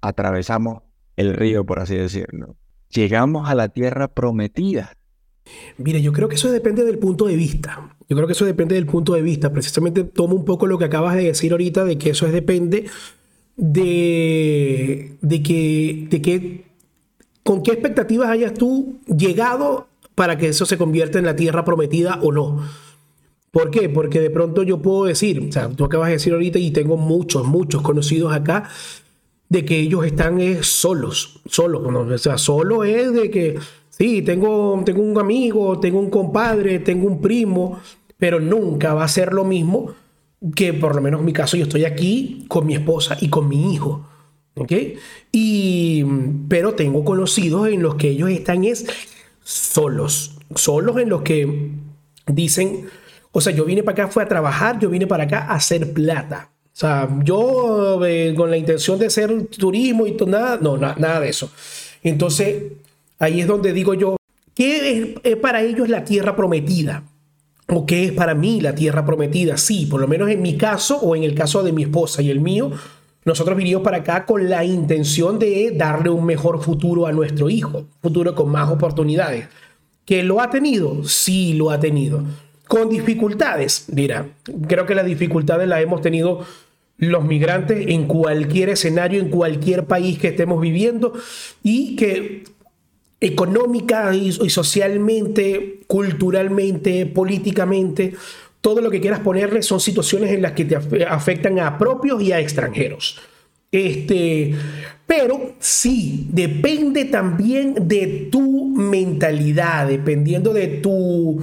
[0.00, 0.84] atravesamos
[1.16, 2.56] el río, por así decirlo,
[2.88, 4.96] llegamos a la tierra prometida.
[5.78, 7.96] Mire, yo creo que eso depende del punto de vista.
[8.08, 9.52] Yo creo que eso depende del punto de vista.
[9.52, 12.86] Precisamente tomo un poco lo que acabas de decir ahorita, de que eso depende
[13.56, 16.64] de, de que, de que,
[17.42, 22.20] con qué expectativas hayas tú llegado para que eso se convierta en la tierra prometida
[22.22, 22.62] o no.
[23.50, 23.88] ¿Por qué?
[23.88, 26.96] Porque de pronto yo puedo decir, o sea, tú acabas de decir ahorita y tengo
[26.96, 28.68] muchos, muchos conocidos acá,
[29.52, 31.82] de que ellos están solos, solos.
[31.84, 33.58] O sea, solo es de que,
[33.90, 37.78] sí, tengo, tengo un amigo, tengo un compadre, tengo un primo,
[38.16, 39.94] pero nunca va a ser lo mismo
[40.56, 43.46] que por lo menos en mi caso yo estoy aquí con mi esposa y con
[43.46, 44.08] mi hijo.
[44.56, 44.72] ¿Ok?
[45.32, 46.02] Y,
[46.48, 48.86] pero tengo conocidos en los que ellos están es
[49.42, 51.72] solos, solos en los que
[52.26, 52.86] dicen,
[53.32, 55.92] o sea, yo vine para acá, fue a trabajar, yo vine para acá a hacer
[55.92, 56.51] plata.
[56.72, 61.20] O sea, yo eh, con la intención de hacer turismo y todo, nada, no, nada
[61.20, 61.50] de eso.
[62.02, 62.72] Entonces,
[63.18, 64.16] ahí es donde digo yo,
[64.54, 67.04] ¿qué es, para ellos la tierra prometida?
[67.68, 69.58] ¿O qué es para mí la tierra prometida?
[69.58, 72.30] Sí, por lo menos en mi caso o en el caso de mi esposa y
[72.30, 72.70] el mío,
[73.24, 77.86] nosotros vinimos para acá con la intención de darle un mejor futuro a nuestro hijo,
[78.00, 79.46] futuro con más oportunidades.
[80.04, 81.04] ¿Que lo ha tenido?
[81.04, 82.24] Sí, lo ha tenido.
[82.72, 84.28] Con dificultades, mira,
[84.66, 86.46] creo que las dificultades las hemos tenido
[86.96, 91.12] los migrantes en cualquier escenario, en cualquier país que estemos viviendo
[91.62, 92.44] y que
[93.20, 98.14] económica y, socialmente, culturalmente, políticamente,
[98.62, 102.32] todo lo que quieras ponerle son situaciones en las que te afectan a propios y
[102.32, 103.20] a extranjeros.
[103.70, 104.54] Este,
[105.06, 111.38] pero sí, depende también de tu mentalidad, dependiendo de tu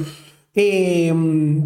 [0.59, 1.63] em,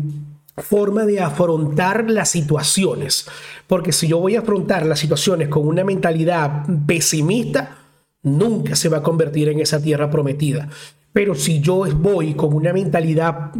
[0.57, 3.27] forma de afrontar las situaciones.
[3.67, 7.77] Porque si yo voy a afrontar las situaciones con una mentalidad pesimista,
[8.21, 10.69] nunca se va a convertir en esa tierra prometida.
[11.11, 13.51] Pero si yo voy con una mentalidad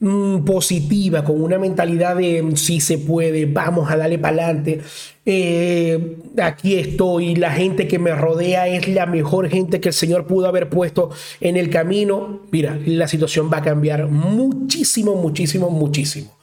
[0.00, 4.80] mm, positiva, con una mentalidad de mm, si se puede, vamos a darle para adelante,
[5.24, 10.26] eh, aquí estoy, la gente que me rodea es la mejor gente que el Señor
[10.26, 16.36] pudo haber puesto en el camino, mira, la situación va a cambiar muchísimo, muchísimo, muchísimo.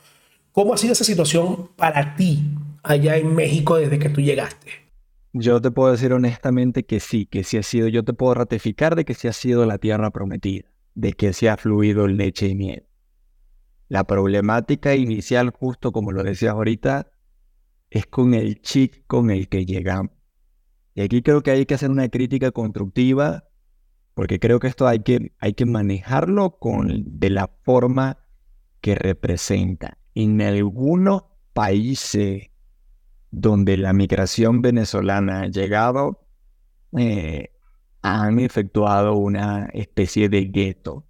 [0.51, 2.43] ¿Cómo ha sido esa situación para ti
[2.83, 4.89] allá en México desde que tú llegaste?
[5.31, 8.95] Yo te puedo decir honestamente que sí, que sí ha sido, yo te puedo ratificar
[8.95, 12.55] de que sí ha sido la tierra prometida, de que sí ha fluido leche y
[12.55, 12.88] miel.
[13.89, 17.11] La problemática inicial, justo como lo decías ahorita,
[17.89, 20.11] es con el chip con el que llegamos.
[20.93, 23.45] Y aquí creo que hay que hacer una crítica constructiva,
[24.13, 28.19] porque creo que esto hay que, hay que manejarlo con, de la forma
[28.79, 29.97] que representa.
[30.13, 31.23] En algunos
[31.53, 32.51] países
[33.31, 36.27] donde la migración venezolana ha llegado,
[36.95, 37.53] eh,
[38.03, 41.08] han efectuado una especie de gueto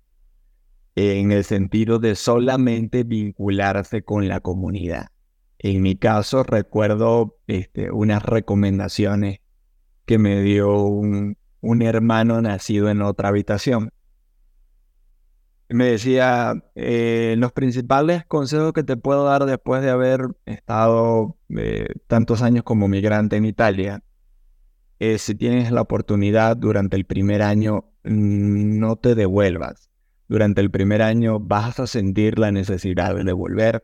[0.95, 5.07] en el sentido de solamente vincularse con la comunidad.
[5.59, 9.39] En mi caso recuerdo este, unas recomendaciones
[10.05, 13.91] que me dio un, un hermano nacido en otra habitación
[15.69, 21.87] me decía, eh, los principales consejos que te puedo dar después de haber estado eh,
[22.07, 24.03] tantos años como migrante en Italia,
[24.97, 29.88] es si tienes la oportunidad durante el primer año, mm, no te devuelvas.
[30.29, 33.83] Durante el primer año vas a sentir la necesidad de devolver.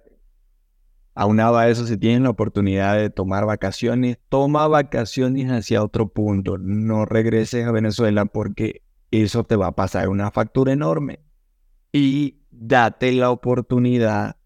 [1.15, 6.59] Aunado a eso, si tienes la oportunidad de tomar vacaciones, toma vacaciones hacia otro punto.
[6.59, 11.19] No regreses a Venezuela porque eso te va a pasar una factura enorme
[11.91, 14.37] y date la oportunidad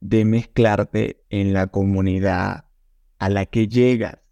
[0.00, 2.64] de mezclarte en la comunidad
[3.18, 4.23] a la que llegas.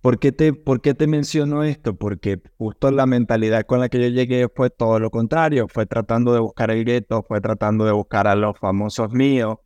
[0.00, 1.96] ¿Por qué, te, ¿Por qué te menciono esto?
[1.96, 6.32] Porque justo la mentalidad con la que yo llegué fue todo lo contrario, fue tratando
[6.32, 9.58] de buscar el gueto, fue tratando de buscar a los famosos míos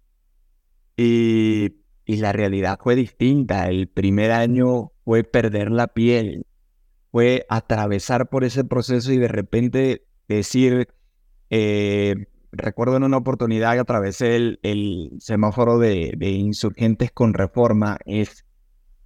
[0.97, 3.69] y, y la realidad fue distinta.
[3.69, 6.47] El primer año fue perder la piel,
[7.13, 10.89] fue atravesar por ese proceso y de repente decir,
[11.51, 17.99] eh, recuerdo en una oportunidad que atravesé el, semáforo de, insurgentes con reforma.
[18.05, 18.44] Es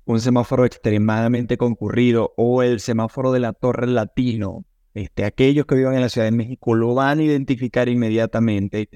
[0.08, 2.34] un semáforo extremadamente concurrido.
[2.36, 4.64] O el semáforo de la Torre Latino.
[4.94, 8.88] Este, aquellos que vivan en la Ciudad de México lo van a identificar inmediatamente.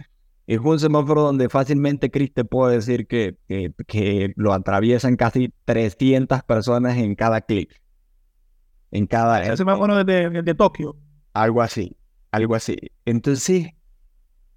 [0.47, 6.43] Es un semáforo donde fácilmente Chris te puede decir que, que, lo atraviesan casi 300
[6.43, 7.81] personas en cada clic.
[8.91, 9.45] En cada...
[9.45, 10.97] El semáforo de Tokio.
[11.33, 11.97] Algo así
[12.33, 12.77] algo así.
[13.05, 13.69] Entonces,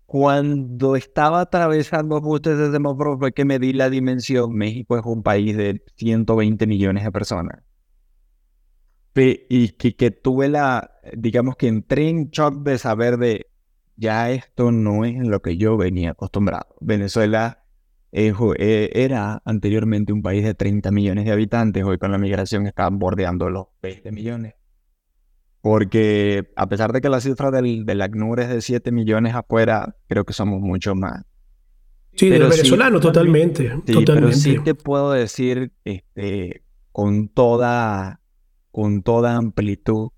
[0.05, 4.53] cuando estaba atravesando justo ese semáforo fue que me di la dimensión.
[4.53, 7.63] México es un país de 120 millones de personas.
[9.17, 13.47] Y que, que tuve la, digamos que entré en shock de saber de,
[13.95, 16.75] ya esto no es lo que yo venía acostumbrado.
[16.81, 17.63] Venezuela
[18.11, 22.99] eh, era anteriormente un país de 30 millones de habitantes, hoy con la migración están
[22.99, 24.55] bordeando los 20 millones.
[25.65, 29.95] Porque a pesar de que la cifra del, del ACNUR es de 7 millones afuera,
[30.07, 31.23] creo que somos mucho más.
[32.13, 33.71] Sí, de venezolano, totalmente.
[33.83, 34.13] Sí, totalmente.
[34.13, 38.21] Pero sí te puedo decir este, con, toda,
[38.69, 40.09] con toda amplitud,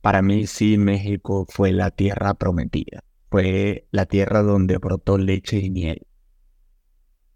[0.00, 3.04] para mí sí México fue la tierra prometida.
[3.30, 6.08] Fue la tierra donde brotó leche y miel.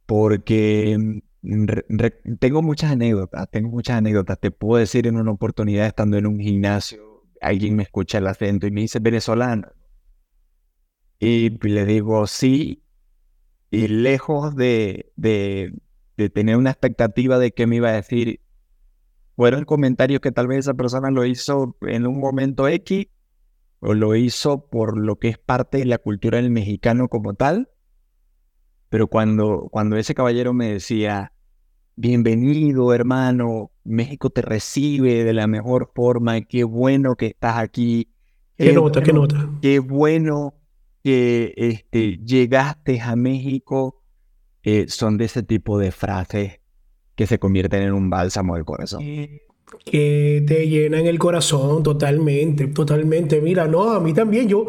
[0.04, 4.40] Porque mm, tengo muchas anécdotas, tengo muchas anécdotas.
[4.40, 7.09] Te puedo decir en una oportunidad estando en un gimnasio
[7.40, 9.68] alguien me escucha el acento y me dice venezolano.
[11.18, 12.83] Y le digo sí,
[13.70, 15.72] y lejos de, de,
[16.31, 18.40] tener una expectativa de qué me iba a decir,
[19.37, 23.07] fueron comentarios que tal vez esa persona lo hizo en un momento X
[23.81, 27.70] o lo hizo por lo que es parte de la cultura del mexicano como tal.
[28.90, 31.33] Pero cuando, cuando ese caballero me decía,
[31.96, 38.08] bienvenido hermano, México te recibe de la mejor forma, qué bueno que estás aquí.
[38.56, 39.48] Qué, nota, qué nota.
[39.62, 40.54] Qué bueno
[41.02, 44.02] que este, llegaste a México.
[44.62, 46.60] Eh, son de ese tipo de frases
[47.14, 49.02] que se convierten en un bálsamo del corazón.
[49.84, 53.40] Que te llenan el corazón totalmente, totalmente.
[53.40, 54.66] Mira, no, a mí también, yo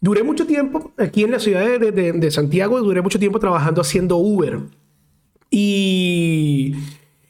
[0.00, 4.16] duré mucho tiempo aquí en la ciudad de, de Santiago, duré mucho tiempo trabajando haciendo
[4.16, 4.60] Uber.
[5.50, 6.74] Y,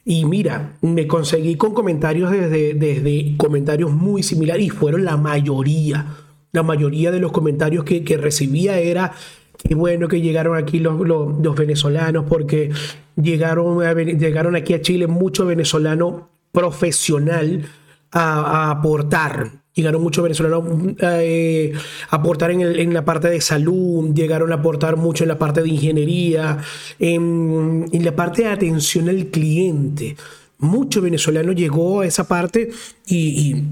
[0.04, 6.06] y mira, me conseguí con comentarios desde, desde comentarios muy similares y fueron la mayoría.
[6.52, 9.12] La mayoría de los comentarios que, que recibía era
[9.56, 12.70] qué bueno que llegaron aquí los, los, venezolanos porque
[13.16, 13.80] llegaron,
[14.18, 17.64] llegaron aquí a Chile mucho venezolano profesional
[18.12, 21.72] a, a aportar Llegaron muchos venezolanos eh,
[22.08, 25.68] a aportar en, la parte de salud, llegaron a aportar mucho en la parte de
[25.68, 26.58] ingeniería,
[27.00, 30.16] en, la parte de atención al cliente.
[30.58, 32.70] Mucho venezolano llegó a esa parte
[33.04, 33.64] y,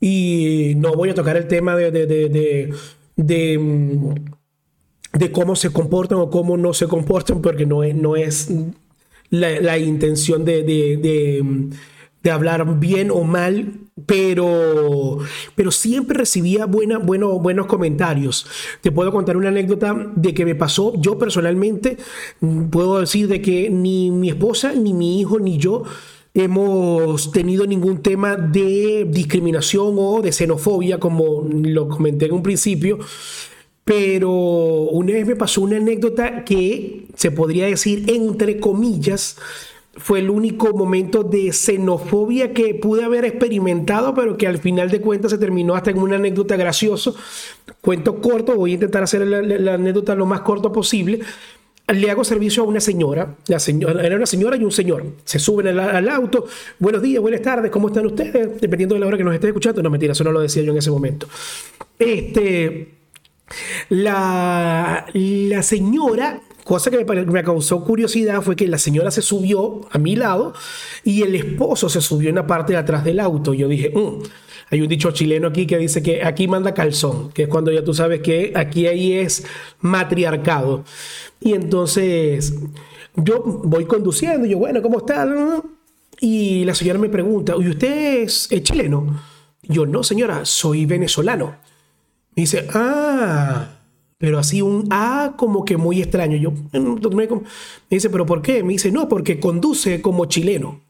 [0.00, 2.74] y, no voy a tocar el tema de,
[5.32, 8.50] cómo se comportan o cómo no se comportan, porque no es, no es
[9.30, 10.64] la intención de,
[12.28, 13.72] de hablar bien o mal,
[14.04, 15.18] pero,
[15.54, 18.46] pero siempre recibía buena, bueno, buenos comentarios.
[18.82, 20.92] Te puedo contar una anécdota de que me pasó.
[21.00, 21.96] Yo personalmente
[22.40, 25.84] mm, puedo decir de que ni mi esposa, ni mi hijo, ni yo
[26.34, 32.98] hemos tenido ningún tema de discriminación o de xenofobia, como lo comenté en un principio.
[33.84, 39.38] Pero una vez me pasó una anécdota que se podría decir, entre comillas,
[39.98, 45.00] fue el único momento de xenofobia que pude haber experimentado, pero que al final de
[45.00, 47.12] cuentas se terminó hasta en una anécdota graciosa.
[47.80, 51.20] Cuento corto, voy a intentar hacer la, anécdota lo más corto posible.
[51.88, 55.04] Le hago servicio a una señora, la señora, era una señora y un señor.
[55.24, 56.46] Se suben al, auto.
[56.78, 58.60] Buenos días, buenas tardes, ¿cómo están ustedes?
[58.60, 59.82] Dependiendo de la hora que nos esté escuchando.
[59.82, 61.28] No, mentira, eso no lo decía yo en ese momento.
[61.98, 62.94] Este.
[63.88, 69.96] La, la señora cosa que me, causó curiosidad fue que la señora se subió a
[69.96, 70.52] mi lado
[71.02, 73.54] y el esposo se subió en la parte de atrás del auto.
[73.54, 74.22] Yo dije, mm,
[74.70, 77.82] hay un dicho chileno aquí que dice que aquí manda calzón, que es cuando ya
[77.82, 79.46] tú sabes que aquí ahí es
[79.80, 80.84] matriarcado.
[81.40, 82.52] Y entonces
[83.16, 85.26] yo voy conduciendo, yo, bueno, ¿cómo está?
[86.20, 89.18] Y la señora me pregunta, ¿y usted es, es chileno?
[89.62, 91.56] Yo, no, señora, soy venezolano.
[92.36, 93.77] Me dice, ah,
[94.18, 96.36] pero así un A como que muy extraño.
[96.36, 96.52] Yo
[97.12, 97.28] me,
[97.88, 98.64] dice, ¿pero por qué?
[98.64, 100.80] Me dice, no, porque conduce como chileno.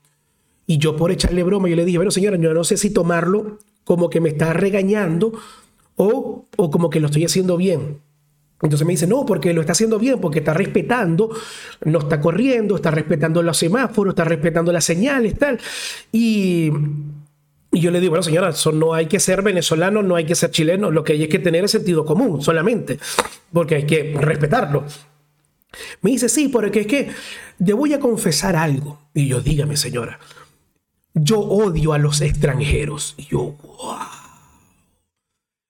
[0.67, 3.59] Y yo por echarle broma, yo le dije, bueno señora, yo no sé si tomarlo
[3.85, 5.33] como que me está regañando
[5.97, 8.01] o, o como que lo estoy haciendo bien.
[8.61, 11.31] Entonces me dice, no, porque lo está haciendo bien, porque está respetando,
[11.85, 15.61] no está corriendo, está respetando los semáforos, está respetando las señales, tal.
[16.11, 16.73] Y
[17.79, 20.35] y yo le digo, bueno, señora, eso no hay que ser venezolano, no hay que
[20.35, 22.99] ser chileno, lo que hay es que tener el sentido común solamente,
[23.53, 24.85] porque hay que respetarlo.
[26.01, 27.11] Me dice, sí, porque es que
[27.61, 28.99] le voy a confesar algo.
[29.15, 30.19] Y yo, dígame, señora,
[31.15, 33.15] yo odio a los extranjeros.
[33.17, 33.97] Y yo, wow.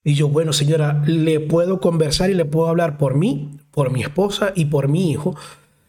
[0.02, 4.00] Y yo, bueno, señora, le puedo conversar y le puedo hablar por mí, por mi
[4.00, 5.36] esposa y por mi hijo,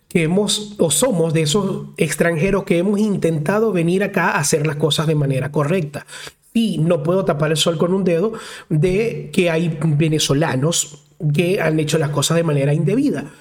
[0.09, 4.75] que hemos o somos de esos extranjeros que hemos intentado venir acá a hacer las
[4.75, 6.05] cosas de manera correcta.
[6.51, 8.33] Y no puedo tapar el sol con un dedo
[8.69, 13.31] de que hay venezolanos que han hecho las cosas de manera indebida.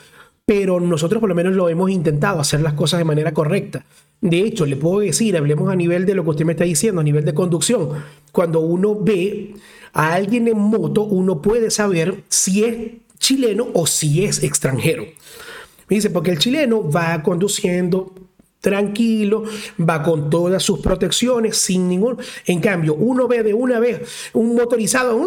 [0.44, 3.86] Pero nosotros por lo menos lo hemos intentado hacer las cosas de manera correcta.
[4.20, 7.00] De hecho, le puedo decir, hablemos a nivel de lo que usted me está diciendo,
[7.00, 7.90] a nivel de conducción.
[8.32, 9.54] Cuando uno ve
[9.92, 12.76] a alguien en moto, uno puede saber si es
[13.18, 15.04] chileno o si es extranjero.
[15.88, 18.12] Me dice, porque el chileno va conduciendo
[18.60, 19.44] tranquilo,
[19.78, 22.18] va con todas sus protecciones, sin ningún...
[22.46, 25.24] En cambio, uno ve de una vez un motorizado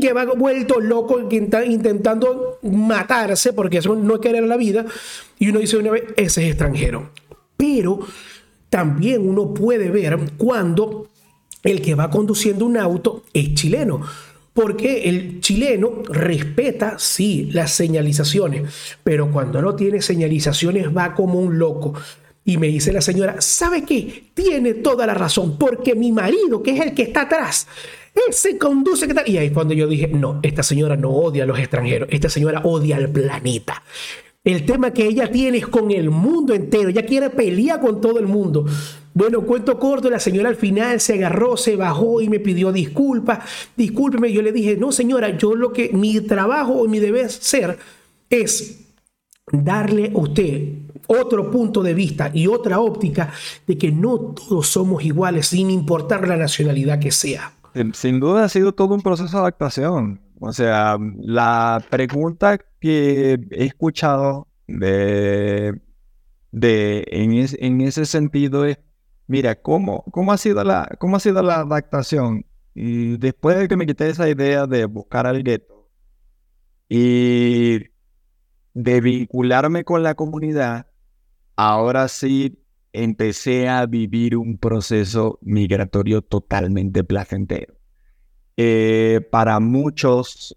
[0.00, 4.86] que va vuelto loco intentando matarse, porque eso no es querer la vida,
[5.38, 7.10] y uno dice una vez, ese es extranjero.
[7.56, 8.00] Pero
[8.70, 11.08] también uno puede ver cuando
[11.62, 14.00] el que va conduciendo un auto es chileno
[14.56, 18.62] porque el chileno respeta, sí, las señalizaciones,
[19.04, 21.92] pero cuando no tiene señalizaciones va como un loco.
[22.42, 24.30] Y me dice la señora, ¿sabe qué?
[24.32, 27.66] Tiene toda la razón, porque mi marido, que es el que está atrás,
[28.14, 29.06] él se conduce.
[29.26, 32.62] Y ahí cuando yo dije, no, esta señora no odia a los extranjeros, esta señora
[32.64, 33.82] odia al planeta.
[34.42, 36.88] El tema que ella tiene es con el mundo entero.
[36.88, 38.64] Ella quiere pelear con todo el mundo.
[39.16, 43.38] Bueno, cuento corto, la señora al final se agarró, se bajó y me pidió disculpas.
[43.74, 47.78] Discúlpeme, yo le dije, no señora, yo lo que mi trabajo o mi deber ser
[48.28, 48.78] es
[49.50, 50.68] darle a usted
[51.06, 53.32] otro punto de vista y otra óptica
[53.66, 57.54] de que no todos somos iguales sin importar la nacionalidad que sea.
[57.94, 60.20] Sin duda ha sido todo un proceso de adaptación.
[60.40, 65.80] O sea, la pregunta que he escuchado de,
[66.52, 68.76] de en, ese sentido es,
[69.26, 72.46] mira, ¿cómo, cómo, ha sido la, ¿cómo ha sido la adaptación?
[72.74, 75.88] Después de que me quité esa idea de buscar al gueto
[76.88, 77.78] y
[78.74, 80.86] de vincularme con la comunidad,
[81.56, 82.62] ahora sí
[82.92, 87.74] empecé a vivir un proceso migratorio totalmente placentero.
[88.56, 90.56] Eh, para muchos,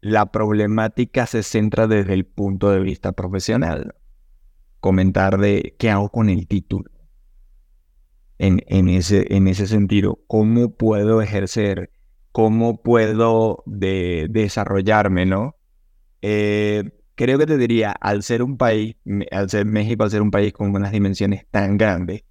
[0.00, 3.94] la problemática se centra desde el punto de vista profesional.
[4.80, 6.90] Comentar de qué hago con el título.
[8.38, 11.90] En, en, ese, en ese sentido, cómo puedo ejercer,
[12.30, 15.56] cómo puedo de, desarrollarme, ¿no?
[16.22, 16.84] Eh,
[17.16, 18.96] creo que te diría, al ser un país,
[19.32, 22.22] al ser México, al ser un país con unas dimensiones tan grandes,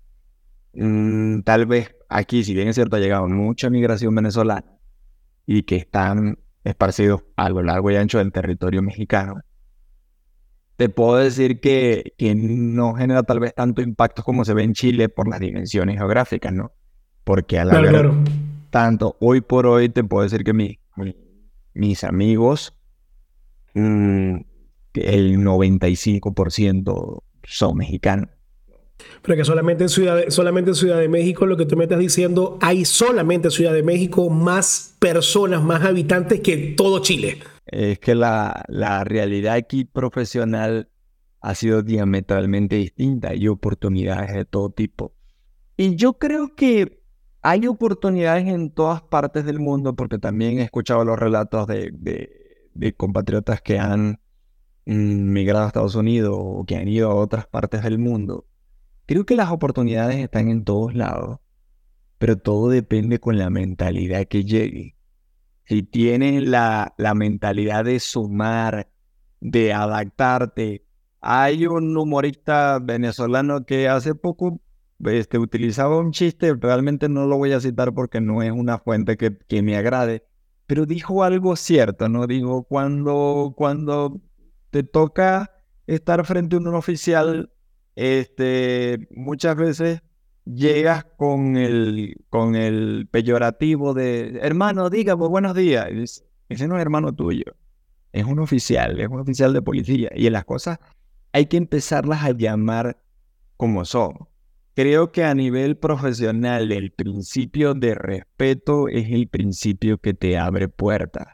[0.73, 4.77] mm, tal vez aquí, si bien es cierto, ha llegado mucha migración venezolana,
[5.45, 9.41] y que están esparcidos a lo largo y ancho del territorio mexicano,
[10.77, 14.73] te puedo decir que, que no genera tal vez tanto impacto como se ve en
[14.73, 16.71] Chile por las dimensiones geográficas, ¿no?
[17.23, 18.15] Porque a la claro,
[18.69, 20.79] tanto hoy por hoy te puedo decir que mi,
[21.73, 22.73] mis amigos,
[23.73, 24.37] mm,
[24.93, 28.29] el 95% son mexicanos.
[29.23, 31.85] Pero que solamente en, Ciudad de, solamente en Ciudad de México, lo que tú me
[31.85, 37.39] estás diciendo, hay solamente en Ciudad de México más personas, más habitantes que todo Chile.
[37.67, 40.89] Es que la, la realidad aquí profesional
[41.41, 43.29] ha sido diametralmente distinta.
[43.29, 45.13] Hay oportunidades de todo tipo.
[45.75, 47.03] Y yo creo que
[47.41, 51.91] hay oportunidades en todas partes del mundo, porque también he escuchado los relatos de,
[52.73, 54.19] de compatriotas que han
[54.85, 58.45] mm, migrado a Estados Unidos o que han ido a otras partes del mundo
[59.07, 61.39] Creo que las oportunidades están en todos lados,
[62.17, 64.96] pero todo depende con la mentalidad que llegue.
[65.67, 68.89] Si tienes la, la mentalidad de sumar,
[69.41, 70.85] de adaptarte,
[71.19, 74.61] hay un humorista venezolano que hace poco
[75.05, 79.17] este, utilizaba un chiste, realmente no lo voy a citar porque no es una fuente
[79.17, 80.25] que, que me agrade,
[80.65, 82.27] pero dijo algo cierto, ¿no?
[82.27, 84.21] Digo, cuando, cuando
[84.69, 85.51] te toca
[85.85, 87.51] estar frente a un oficial
[87.95, 90.01] este, muchas veces
[90.53, 96.23] llegas con el, con el peyorativo de, hermano, dígame buenos días.
[96.49, 97.55] Ese no es hermano tuyo,
[98.11, 100.09] es un oficial, es un oficial de policía.
[100.15, 100.79] Y en las cosas
[101.33, 103.01] hay que empezarlas a llamar
[103.57, 104.27] como son.
[104.73, 110.67] Creo que a nivel profesional el principio de respeto es el principio que te abre
[110.67, 111.27] puertas.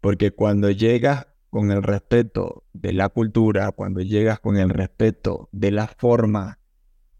[0.00, 5.70] Porque cuando llegas con el respeto de la cultura, cuando llegas con el respeto de
[5.70, 6.58] la forma,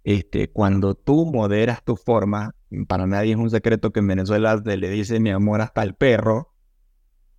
[0.07, 2.54] este, cuando tú moderas tu forma,
[2.86, 5.96] para nadie es un secreto que en Venezuela se le dice mi amor hasta el
[5.96, 6.54] perro.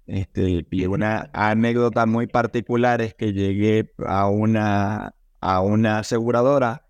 [0.05, 6.89] Este, y una anécdota muy particular es que llegué a una, a una aseguradora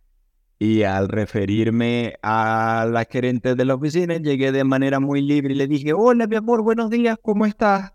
[0.58, 5.58] y al referirme a la gerente de la oficina, llegué de manera muy libre y
[5.58, 7.94] le dije, hola mi amor, buenos días, ¿cómo estás?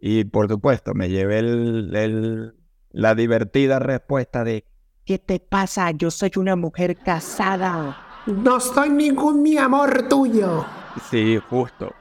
[0.00, 2.52] Y por supuesto, me llevé el,
[2.90, 4.64] la divertida respuesta de,
[5.06, 5.92] ¿qué te pasa?
[5.92, 7.96] Yo soy una mujer casada.
[8.26, 10.66] No soy ningún mi amor tuyo.
[11.10, 11.94] Sí, justo.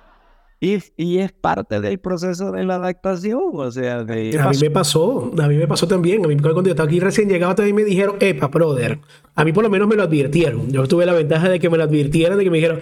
[0.59, 4.39] Y, y, es parte del proceso de la adaptación, o sea, de...
[4.39, 6.99] A mí me pasó, a mí me pasó también, a mí cuando yo estaba aquí
[6.99, 8.99] recién llegado también me dijeron, epa, brother,
[9.35, 11.77] a mí por lo menos me lo advirtieron, yo tuve la ventaja de que me
[11.77, 12.79] lo advirtieran, de que me dijeron,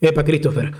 [0.00, 0.72] epa, Christopher,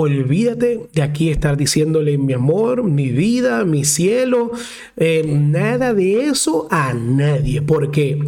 [0.00, 4.52] Olvídate de aquí estar diciéndole mi amor, mi vida, mi cielo,
[4.96, 8.20] eh, nada de eso a nadie, porque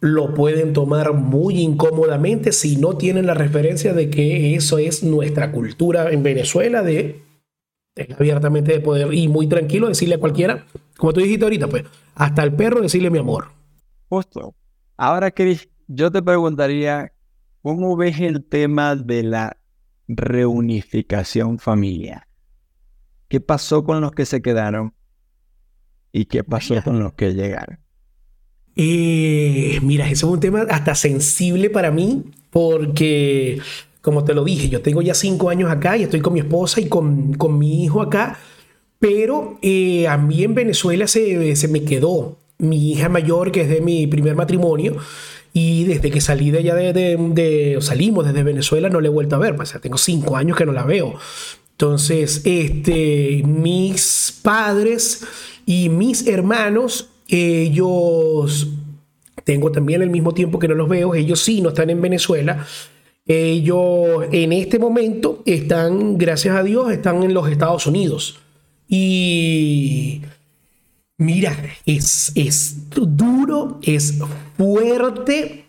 [0.00, 5.50] lo pueden tomar muy incómodamente si no tienen la referencia de que eso es nuestra
[5.50, 7.22] cultura en Venezuela de,
[8.18, 10.66] abiertamente de poder y muy tranquilo decirle a cualquiera,
[10.98, 11.84] como tú dijiste ahorita, pues,
[12.16, 13.46] hasta el perro decirle mi amor.
[14.10, 14.54] Justo.
[14.98, 17.14] Ahora, Chris, yo te preguntaría,
[17.62, 19.56] ¿cómo ves el tema de la
[20.08, 22.26] reunificación familiar.
[23.28, 24.94] ¿Qué pasó con los que se quedaron?
[26.12, 27.78] ¿Y qué pasó con los que llegaron?
[28.76, 33.60] Eh, mira, ese es un tema hasta sensible para mí, porque,
[34.00, 36.80] como te lo dije, yo tengo ya cinco años acá y estoy con mi esposa
[36.80, 38.38] y con, con mi hijo acá,
[38.98, 43.68] pero eh, a mí en Venezuela se, se me quedó mi hija mayor, que es
[43.68, 44.96] de mi primer matrimonio,
[45.56, 49.36] y desde que salí de allá de, de, salimos desde Venezuela, no le he vuelto
[49.36, 49.54] a ver.
[49.58, 51.14] O sea, tengo cinco años que no la veo.
[51.70, 55.24] Entonces, este, mis padres
[55.64, 58.66] y mis hermanos, ellos,
[59.44, 62.66] tengo también el mismo tiempo que no los veo, ellos sí no están en Venezuela.
[63.24, 68.40] Ellos en este momento están, gracias a Dios, están en los Estados Unidos.
[68.88, 70.22] Y
[71.24, 71.56] Mira,
[71.86, 74.18] es, es duro, es
[74.58, 75.64] fuerte.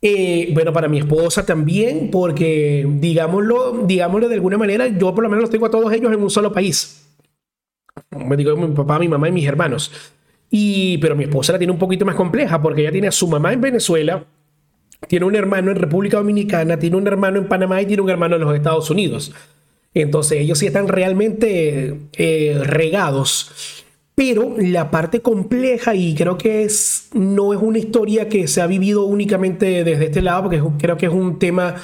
[0.00, 5.30] Eh, bueno, para mi esposa también, porque digámoslo, digámoslo de alguna manera, yo por lo
[5.30, 7.08] menos tengo a todos ellos en un solo país.
[8.10, 9.90] Me digo mi papá, mi mamá y mis hermanos.
[10.48, 13.26] Y, pero mi esposa la tiene un poquito más compleja porque ella tiene a su
[13.26, 14.24] mamá en Venezuela,
[15.08, 18.36] tiene un hermano en República Dominicana, tiene un hermano en Panamá y tiene un hermano
[18.36, 19.32] en los Estados Unidos.
[19.92, 23.83] Entonces ellos sí están realmente eh, regados
[24.14, 28.66] pero la parte compleja, y creo que es, no es una historia que se ha
[28.66, 31.74] vivido únicamente desde este lado, porque creo que es un tema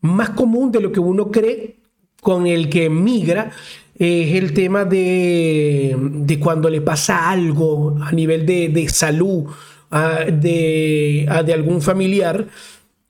[0.00, 1.76] más común de lo que uno cree
[2.22, 3.50] con el que migra,
[3.94, 9.44] es el tema de, de cuando le pasa algo a nivel de, de salud
[9.90, 12.46] de, de, algún familiar.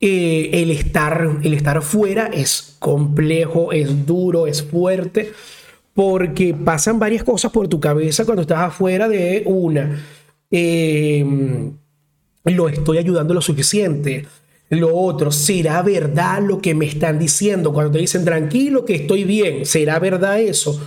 [0.03, 5.31] Eh, el, estar, el estar fuera es complejo, es duro, es fuerte
[5.93, 9.99] porque pasan varias cosas por tu cabeza cuando estás afuera de una.
[10.49, 11.73] Em,
[12.45, 14.25] lo estoy ayudando lo suficiente.
[14.69, 17.73] Lo otro, ¿será verdad lo que me están diciendo?
[17.73, 20.81] Cuando te dicen tranquilo que estoy bien, ¿será verdad eso?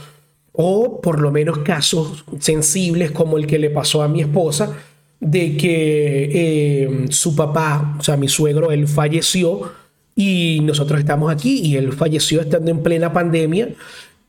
[0.52, 4.74] O por lo menos casos sensibles como el que le pasó a mi esposa,
[5.20, 9.70] de que em, su papá, o sea, mi suegro, él falleció
[10.16, 13.68] y nosotros estamos aquí y él falleció estando en plena pandemia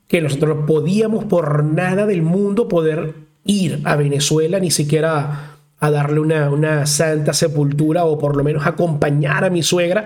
[0.07, 3.13] que nosotros no podíamos por nada del mundo poder
[3.45, 8.65] ir a Venezuela, ni siquiera a darle una, una, santa sepultura o por lo menos
[8.65, 10.05] acompañar a mi suegra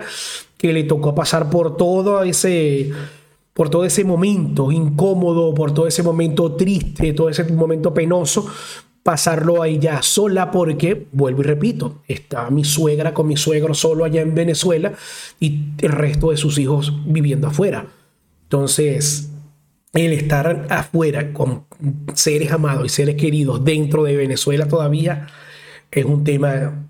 [0.56, 2.92] que le tocó pasar por todo ese
[3.54, 8.46] por todo ese momento incómodo, por todo ese momento triste, todo ese momento penoso,
[9.02, 14.04] pasarlo ahí ya sola porque, vuelvo y repito, está mi suegra con mi suegro solo
[14.04, 14.92] allá en Venezuela
[15.40, 17.86] y el resto de sus hijos viviendo afuera.
[18.44, 19.29] Entonces,
[19.92, 21.66] el estar afuera con
[22.14, 25.26] seres amados y seres queridos dentro de Venezuela todavía
[25.90, 26.88] es un tema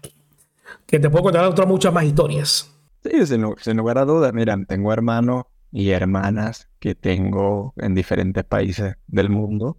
[0.86, 2.70] que te puedo contar otras muchas más historias.
[3.02, 4.32] Sí, sin, lugar a dudas.
[4.34, 9.78] Mira, tengo hermanos y hermanas que tengo en diferentes países del mundo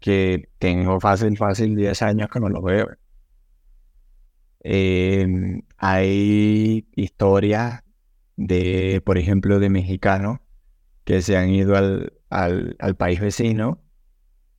[0.00, 2.88] que tengo fácil, fácil 10 años que no los veo.
[4.60, 7.82] Em, hay historias
[8.36, 10.38] de, por ejemplo, de mexicanos
[11.06, 13.80] que se han ido al, al, país vecino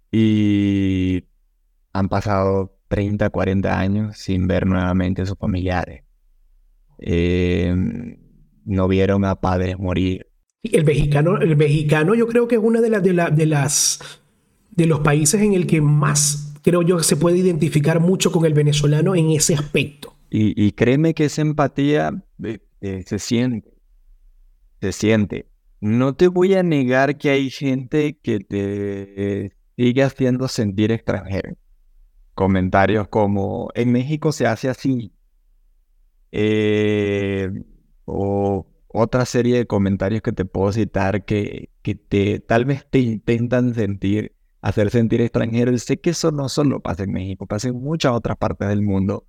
[0.09, 1.25] y
[1.91, 6.05] han pasado 30, 40 años sin ver nuevamente a sus familiares.
[6.99, 8.17] Em,
[8.63, 10.27] no vieron a padres morir.
[10.63, 13.99] El mexicano, el mexicano yo creo que es uno de, las de, de, las,
[14.71, 18.53] de los países en el que más creo yo se puede identificar mucho con el
[18.53, 20.15] venezolano en ese aspecto.
[20.29, 23.73] Y, créeme que esa empatía eh, eh, se siente,
[24.79, 25.47] se siente.
[25.79, 31.55] No te voy a negar que hay gente que te sigue haciendo sentir extranjero.
[32.33, 35.13] Comentarios como, en México se hace así.
[36.31, 37.49] Eh,
[38.05, 42.99] o otra serie de comentarios que te puedo citar que, que te, tal vez te
[42.99, 45.71] intentan sentir, hacer sentir extranjero.
[45.71, 48.81] Y sé que eso no solo pasa en México, pasa en muchas otras partes del
[48.81, 49.27] mundo.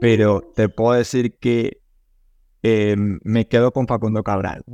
[0.00, 1.82] Pero te puedo decir que
[2.62, 4.64] eh, me quedo con Facundo Cabral.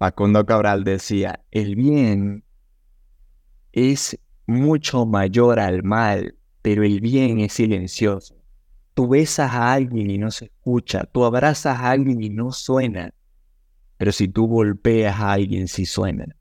[0.00, 2.42] Facundo Cabral decía, el bien
[3.70, 8.34] es mucho mayor al mal, pero el bien es silencioso.
[8.94, 13.12] Tú besas a alguien y no se escucha, tú abrazas a alguien y no suena,
[13.98, 16.34] pero si tú golpeas a alguien sí suena.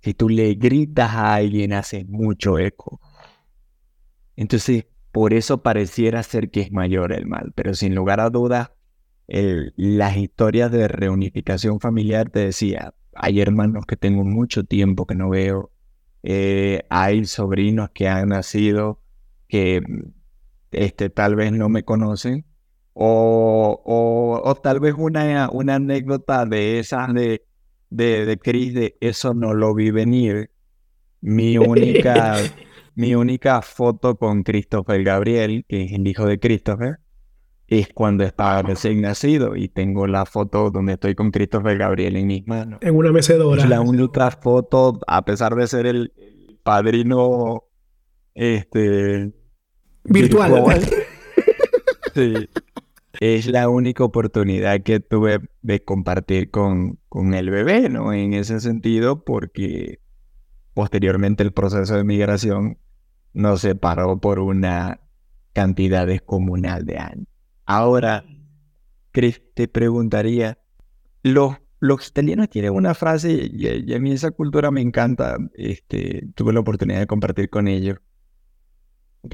[0.00, 3.00] Si tú le gritas a alguien hace mucho eco.
[4.34, 8.72] Entonces, por eso pareciera ser que es mayor el mal, pero sin lugar a dudas,
[9.28, 15.30] las historias de reunificación familiar te decía, hay hermanos que tengo mucho tiempo que no
[15.30, 15.70] veo,
[16.22, 19.00] eh, hay sobrinos que han nacido
[19.48, 19.82] que
[20.72, 22.44] este, tal vez no me conocen,
[22.94, 27.44] o, o, tal vez una, una anécdota de esas de,
[27.90, 30.50] de, de Chris, de eso no lo vi venir.
[31.20, 32.36] Mi única,
[32.94, 37.00] mi única foto con Christopher Gabriel, que es el hijo de Christopher,
[37.68, 42.26] es cuando estaba recién nacido y tengo la foto donde estoy con Christopher Gabriel en
[42.28, 42.78] mis manos.
[42.82, 43.62] En una mecedora.
[43.62, 46.12] Es la única foto, a pesar de ser el
[46.62, 47.64] padrino,
[48.34, 49.32] este,
[50.04, 50.64] virtual.
[52.14, 52.48] sí.
[53.18, 58.12] Es la única oportunidad que tuve de compartir con, con el bebé, ¿no?
[58.12, 60.00] En ese sentido, porque
[60.74, 62.78] posteriormente el proceso de migración
[63.32, 65.00] nos separó por una
[65.54, 67.26] cantidad descomunal de años.
[67.66, 68.24] Ahora,
[69.10, 70.58] Chris, te preguntaría,
[71.22, 76.52] los, los italianos tienen una frase, y, a mí esa cultura me encanta, este, tuve
[76.52, 77.98] la oportunidad de compartir con ellos,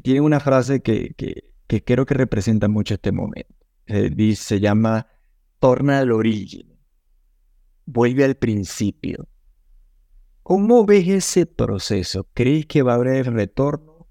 [0.02, 3.54] tienen una frase que, que, que creo que representa mucho este momento.
[3.86, 5.06] dice, se llama
[5.58, 6.78] torna al origen,
[7.84, 9.28] vuelve al principio.
[10.42, 12.26] ¿Cómo ves ese proceso?
[12.34, 14.08] ¿Crees que va a haber retorno?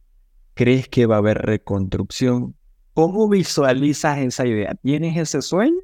[0.53, 2.55] ¿Crees que va a haber reconstrucción?
[2.93, 4.75] ¿Cómo visualizas esa idea?
[4.81, 5.79] ¿Tienes ese sueño?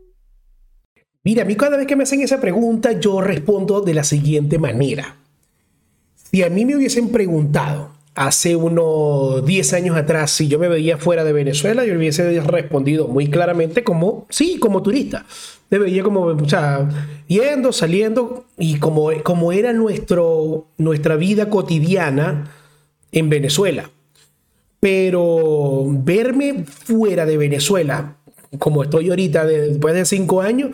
[1.23, 4.59] Mira, a mí cada vez que me hacen esa pregunta, yo respondo de la siguiente
[4.59, 5.17] manera.
[6.15, 10.97] Si a mí me hubiesen preguntado hace unos 10 años atrás si yo me veía
[10.97, 15.25] fuera de Venezuela, yo hubiese respondido muy claramente como, sí, como turista.
[15.69, 16.89] Me veía como, o sea,
[17.27, 22.51] yendo, saliendo, y como, como era nuestro, nuestra vida cotidiana
[23.11, 23.89] en Venezuela.
[24.89, 28.15] Pero verme fuera de Venezuela,
[28.57, 30.71] como estoy ahorita después de cinco años,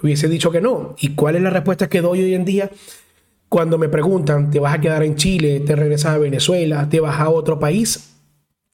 [0.00, 0.94] hubiese dicho que no.
[1.00, 2.70] ¿Y cuál es la respuesta que doy hoy en día?
[3.48, 5.58] Cuando me preguntan, ¿te vas a quedar en Chile?
[5.66, 6.88] ¿Te regresas a Venezuela?
[6.88, 8.14] ¿Te vas a otro país?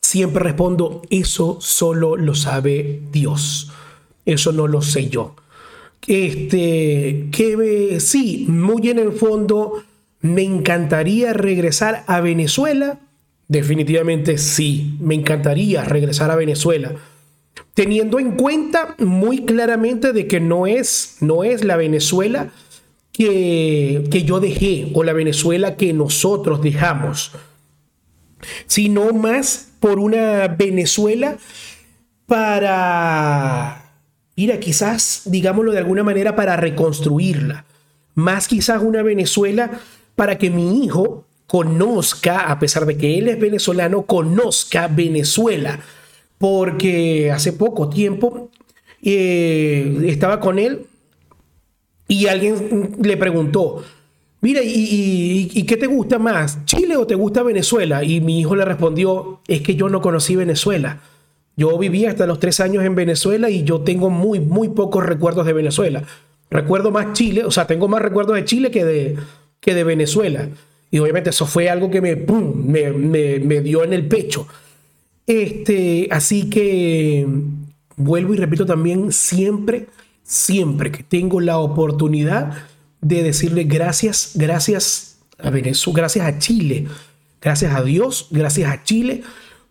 [0.03, 3.73] Siempre respondo, eso solo lo sabe Dios.
[4.27, 5.37] Eso no lo sé yo.
[6.07, 9.85] Este, que sí, muy en el fondo,
[10.21, 13.01] me encantaría regresar a Venezuela
[13.53, 16.95] Definitivamente sí, me encantaría regresar a Venezuela,
[17.75, 22.51] teniendo en cuenta muy claramente de que no es, no es la Venezuela
[23.13, 27.33] que, que yo dejé o la Venezuela que nosotros dejamos,
[28.67, 31.37] sino más por una Venezuela
[32.25, 33.93] para,
[34.35, 37.67] mira, quizás, digámoslo de alguna manera, para reconstruirla,
[38.15, 39.79] más quizás una Venezuela
[40.17, 45.81] para que mi hijo conozca, a pesar de que él es venezolano, conozca Venezuela.
[46.39, 48.49] Porque hace poco tiempo
[49.03, 50.87] eh, estaba con él
[52.09, 53.85] y alguien le preguntó,
[54.41, 56.65] mira, ¿y, ¿y, qué te gusta más?
[56.65, 58.03] ¿Chile o te gusta Venezuela?
[58.03, 61.03] Y mi hijo le respondió, es que yo no conocí Venezuela.
[61.55, 65.45] Yo viví hasta los tres años en Venezuela y yo tengo muy, muy pocos recuerdos
[65.45, 66.03] de Venezuela.
[66.51, 69.17] Recuerdo más Chile, o sea, tengo más recuerdos de Chile que de,
[69.61, 70.49] que de Venezuela.
[70.93, 74.47] Y obviamente eso fue algo que me, me, me, dio en el pecho.
[75.27, 77.27] Este, así que
[77.97, 79.87] vuelvo y repito también, siempre,
[80.23, 82.67] siempre que tengo la oportunidad
[83.01, 86.87] de decirle gracias, gracias a Venezuela, gracias a Chile,
[87.41, 89.23] gracias a Dios, gracias a Chile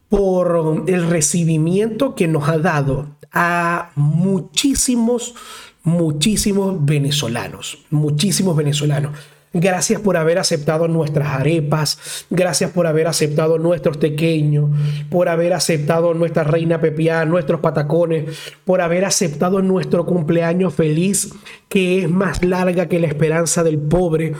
[0.09, 5.35] por el recibimiento que nos ha dado a muchísimos,
[5.83, 9.11] muchísimos venezolanos, muchísimos venezolanos.
[9.53, 12.25] Gracias por haber aceptado nuestras arepas.
[12.29, 14.69] Gracias por haber aceptado nuestros tequeños.
[15.09, 18.53] Por haber aceptado nuestra reina pepiá, nuestros patacones.
[18.63, 21.33] Por haber aceptado nuestro cumpleaños feliz,
[21.67, 24.33] que es más larga que la esperanza del pobre.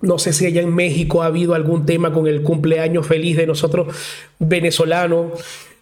[0.00, 3.48] No sé si allá en México ha habido algún tema con el cumpleaños feliz de
[3.48, 3.96] nosotros
[4.38, 5.32] venezolanos.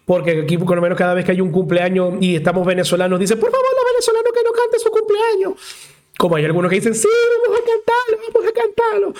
[0.05, 3.35] Porque aquí, por lo menos, cada vez que hay un cumpleaños y estamos venezolanos, dice,
[3.35, 5.96] por favor, los venezolanos que no canten su cumpleaños.
[6.17, 7.07] Como hay algunos que dicen, sí,
[7.45, 9.13] vamos a cantarlo, vamos a cantarlo.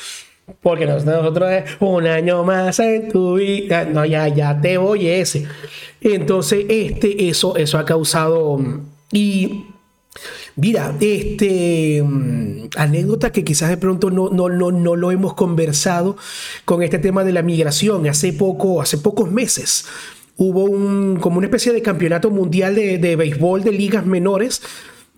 [0.62, 3.86] Porque nosotros es un año más en tu vida.
[3.86, 5.46] No, ya, ya te voy ese.
[6.02, 8.58] Entonces, este, eso, eso ha causado.
[9.12, 9.66] Y
[10.56, 12.04] mira, este
[12.78, 16.16] anécdota que quizás de pronto no, no, no, no lo hemos conversado
[16.64, 18.08] con este tema de la migración.
[18.08, 19.86] Hace poco, hace pocos meses,
[20.38, 24.62] hubo como una especie de campeonato mundial de, de béisbol de ligas menores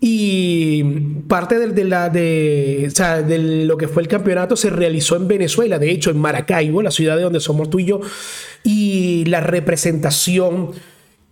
[0.00, 0.82] y
[1.28, 2.90] parte de, la, de,
[3.26, 6.90] de lo que fue el campeonato se realizó en Venezuela, de hecho en Maracaibo, la
[6.90, 8.00] ciudad de donde somos tú y yo,
[8.64, 10.70] y la representación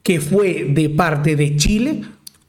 [0.02, 2.02] que fue de parte de Chile,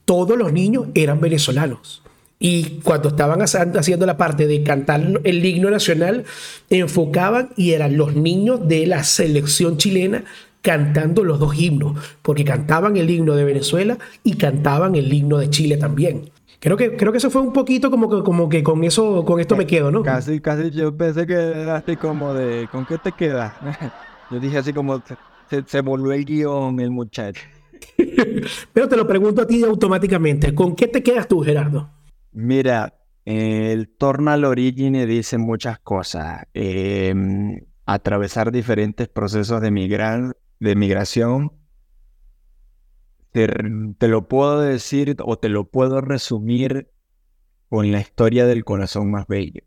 [0.04, 2.02] todos los niños eran venezolanos.
[2.38, 6.24] Y cuando estaban haciendo la parte de cantar el himno nacional,
[6.70, 10.24] enfocaban y eran los niños de la selección chilena
[10.62, 15.50] cantando los dos himnos, porque cantaban el himno de Venezuela y cantaban el himno de
[15.50, 16.30] Chile también.
[16.60, 19.40] Creo que, creo que eso fue un poquito como que, como que con eso, con
[19.40, 20.02] esto me quedo, ¿no?
[20.02, 23.54] Casi, casi yo pensé que era así como de, ¿con qué te quedas?
[24.30, 25.02] Yo dije así como,
[25.48, 27.42] se, se volvió el guion el muchacho.
[28.72, 31.90] Pero te lo pregunto a ti automáticamente, ¿con qué te quedas tú, Gerardo?
[32.30, 32.94] Mira,
[33.24, 36.44] el Tornal Origine dice muchas cosas.
[36.54, 41.60] Em, atravesar diferentes procesos de migrar de migración
[43.32, 46.90] te, lo puedo decir o te lo puedo resumir
[47.68, 49.62] con la historia del corazón más bello.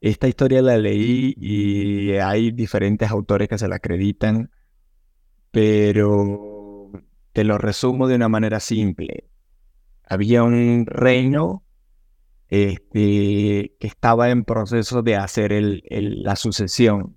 [0.00, 4.50] Esta historia la leí y hay diferentes autores que se la acreditan,
[5.50, 6.90] pero
[7.32, 9.28] te lo resumo de una manera simple.
[10.06, 11.64] Había un reino
[12.48, 15.52] este, que estaba en proceso de hacer
[15.90, 17.16] la sucesión.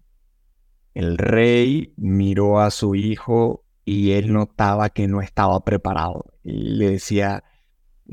[0.98, 6.26] El rey miró a su hijo y él notaba que no estaba preparado.
[6.42, 7.44] Le decía,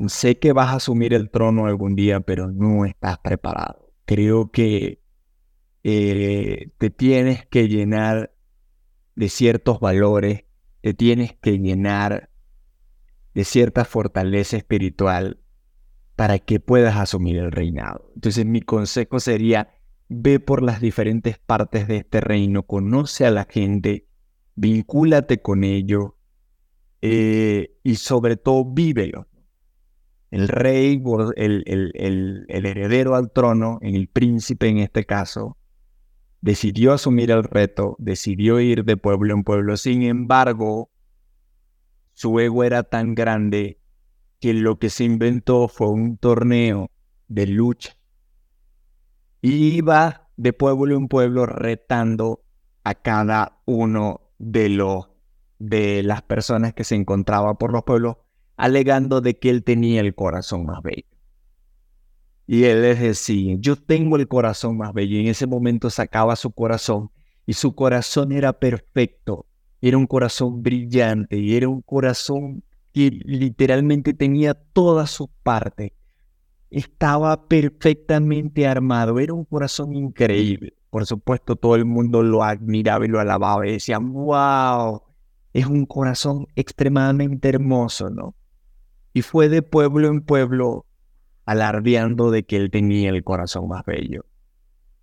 [0.07, 3.91] sé que vas a asumir el trono algún día, pero no estás preparado.
[4.05, 5.01] Creo que
[5.82, 8.35] eh, te tienes que llenar
[9.14, 10.45] de ciertos valores,
[10.82, 12.28] te tienes que llenar
[13.32, 15.41] de cierta fortaleza espiritual
[16.16, 18.12] para que puedas asumir el reinado.
[18.14, 19.70] Entonces mi consejo sería,
[20.09, 24.07] ve por las diferentes partes de este reino, conoce a la gente,
[24.55, 26.12] vincúlate con ellos
[27.02, 29.28] eh, y sobre todo vívelo.
[30.30, 31.02] El rey,
[31.36, 35.57] el, el, el heredero al trono, el príncipe en este caso,
[36.40, 39.76] decidió asumir el reto, decidió ir de pueblo en pueblo.
[39.76, 40.90] Sin embargo,
[42.12, 43.78] su ego era tan grande
[44.40, 46.90] que lo que se inventó fue un torneo
[47.28, 47.96] de lucha.
[49.53, 52.42] Iba de pueblo en pueblo retando
[52.82, 55.09] a cada uno de los
[55.59, 58.16] de las personas que se encontraba por los pueblos,
[58.57, 61.07] alegando de que él tenía el corazón más bello.
[62.47, 65.16] Y él les decía, yo tengo el corazón más bello.
[65.16, 67.11] Y en ese momento sacaba su corazón
[67.47, 69.47] y su corazón era perfecto.
[69.80, 75.92] Era un corazón brillante y era un corazón que literalmente tenía todas sus partes.
[76.75, 80.75] Estaba perfectamente armado, era un corazón increíble.
[80.91, 85.01] Por supuesto, todo el mundo lo admiraba y lo alababa y decían, wow,
[85.53, 88.35] es un corazón extremadamente hermoso, ¿no?
[89.12, 90.85] Y fue de pueblo en pueblo
[91.45, 94.25] alardeando de que él tenía el corazón más bello.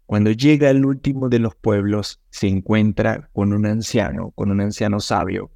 [0.06, 5.00] Cuando llega al último de los pueblos, se encuentra con un anciano, con un anciano
[5.00, 5.52] sabio,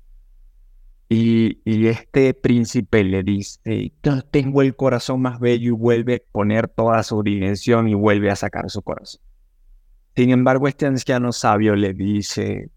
[1.07, 3.93] y, este príncipe le dice,
[4.31, 8.35] tengo el corazón más bello y vuelve a poner toda su dimensión y vuelve a
[8.35, 9.21] sacar su corazón.
[10.15, 12.71] Sin embargo, este anciano sabio le dice,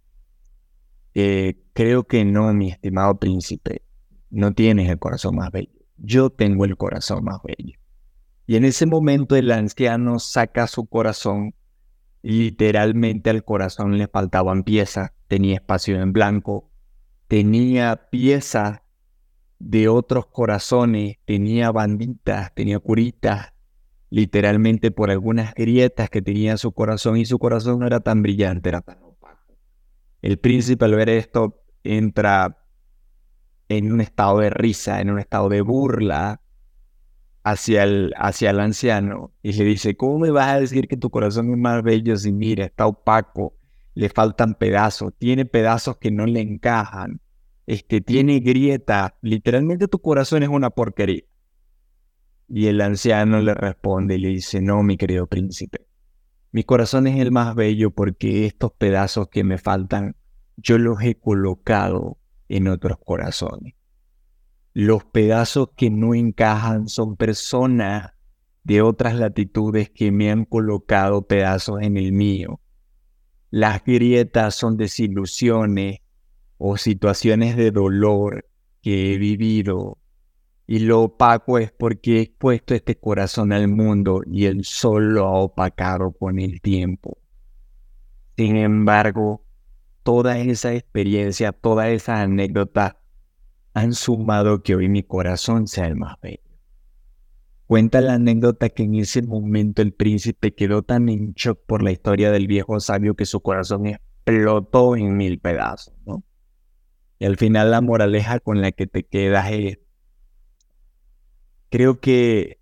[1.14, 3.83] eh, creo que no, mi estimado príncipe,
[4.31, 5.72] no tienes el corazón más bello.
[5.97, 7.79] Yo tengo el corazón más bello.
[8.47, 11.55] Y en ese momento el anciano saca su corazón
[12.22, 16.67] literalmente al corazón le faltaban piezas, tenía espacio en blanco,
[17.29, 18.81] tenía piezas
[19.59, 23.53] de otros corazones, tenía banditas, tenía curitas,
[24.11, 28.70] literalmente por algunas grietas que tenía su corazón y su corazón no era tan brillante,
[28.70, 29.59] era tan opaco.
[30.22, 32.64] El príncipe al ver esto entra
[33.68, 36.41] en un estado de risa, en un estado de burla
[37.43, 41.11] hacia el, hacia el anciano y le dice, ¿cómo me vas a decir que tu
[41.11, 43.57] corazón es más bello si mira, está opaco?
[43.95, 47.20] Le faltan pedazos, tiene pedazos que no le encajan,
[47.66, 51.22] este, tiene grieta, literalmente tu corazón es una porquería.
[52.49, 55.86] Y el anciano le responde y le dice, no, mi querido príncipe,
[56.51, 60.16] mi corazón es el más bello porque estos pedazos que me faltan,
[60.57, 62.18] yo los he colocado
[62.49, 63.74] en otros corazones.
[64.72, 68.12] Los pedazos que no encajan son personas
[68.64, 72.61] de otras latitudes que me han colocado pedazos en el mío.
[73.51, 76.01] Las grietas son desilusiones
[76.59, 78.46] o situaciones de dolor
[78.82, 79.99] que he vivido.
[80.66, 85.26] Y lo opaco es porque he puesto este corazón al mundo y el sol lo
[85.26, 87.16] ha opacado con el tiempo.
[88.36, 89.44] Sin embargo,
[90.03, 92.99] toda esa experiencia, toda esa anécdota
[93.72, 96.47] han sumado que hoy mi corazón sea el más bello.
[97.68, 101.92] Cuenta la anécdota que en ese momento el príncipe quedó tan en shock por la
[101.92, 106.24] historia del viejo sabio que su corazón explotó en mil pedazos, ¿no?
[107.18, 109.80] Y al final la moraleja con la que te quedas es,
[111.68, 112.58] creo que,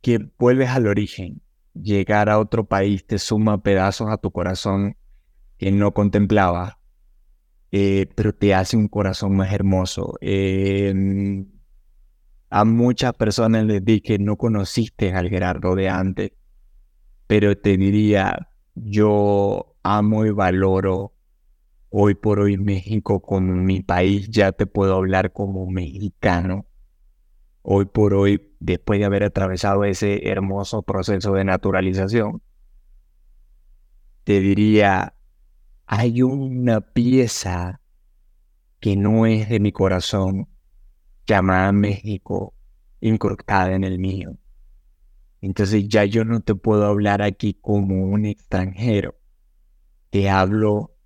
[0.00, 1.40] que vuelves al origen.
[1.72, 4.96] Llegar a otro país te suma pedazos a tu corazón
[5.56, 6.74] que no contemplabas,
[7.70, 10.14] eh, pero te hace un corazón más hermoso.
[10.20, 11.46] Em,
[12.50, 16.32] a muchas personas les di que no conociste al Gerardo de antes,
[17.26, 21.12] pero te diría, yo amo y valoro
[21.90, 26.66] hoy por hoy México como mi país, ya te puedo hablar como mexicano.
[27.62, 32.42] Hoy por hoy, después de haber atravesado ese hermoso proceso de naturalización,
[34.24, 35.14] te diría,
[35.86, 37.80] hay una pieza
[38.80, 40.48] que no es de mi corazón,
[41.28, 42.54] llamada México,
[43.00, 44.36] incrustada en el mío.
[45.40, 49.14] Entonces ya yo no te puedo hablar aquí como un extranjero,
[50.10, 50.96] te hablo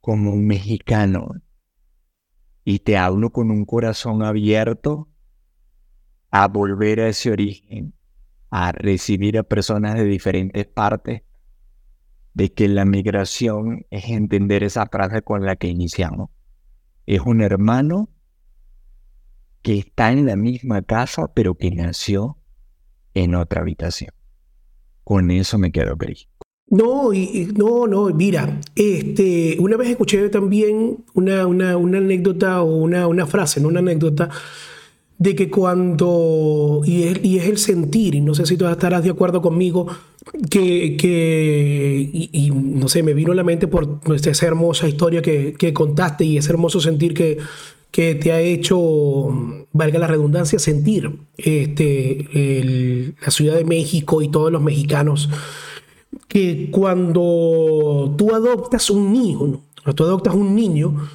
[0.00, 1.34] como un mexicano
[2.64, 5.08] y te hablo con un corazón abierto
[6.30, 7.92] a volver a ese origen,
[8.50, 11.22] a recibir a personas de diferentes partes,
[12.34, 16.30] de que la migración es entender esa frase con la que iniciamos.
[17.04, 18.08] Es un hermano
[19.62, 22.36] que está en la misma casa, pero que nació
[23.14, 24.10] en otra habitación.
[25.04, 26.28] Con eso me quedo, Cris.
[26.68, 33.06] No, y, no, no, mira, este, una vez escuché también una, una, anécdota o una,
[33.06, 34.30] una frase, no una anécdota,
[35.18, 39.04] de que cuando, y es, y es, el sentir, y no sé si tú estarás
[39.04, 39.86] de acuerdo conmigo,
[40.48, 45.52] que, que y, no sé, me vino a la mente por esa hermosa historia que,
[45.52, 47.38] que contaste y ese hermoso sentir que,
[47.92, 49.28] que te ha hecho,
[49.72, 55.28] valga la redundancia, sentir este, la Ciudad de México y todos los mexicanos,
[56.26, 61.08] que cuando tú adoptas un hijo, cuando tú adoptas un niño,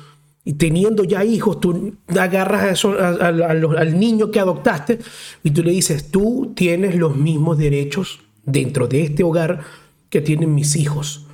[0.46, 5.00] y teniendo ya hijos, tú agarras al niño que adoptaste
[5.44, 9.62] y tú le dices, tú tienes los mismos derechos dentro de este hogar
[10.10, 11.26] que tienen mis hijos.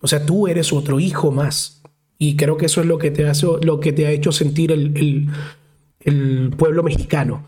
[0.00, 1.82] O sea, tú eres otro hijo más.
[2.18, 4.72] Y creo que eso es lo que te, hace, lo que te ha hecho sentir
[4.72, 5.28] el,
[6.56, 7.44] pueblo mexicano.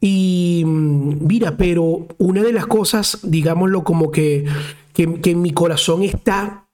[0.00, 4.44] Y mm, mira, pero una de las cosas, digámoslo como que,
[4.92, 6.66] que, en mi corazón está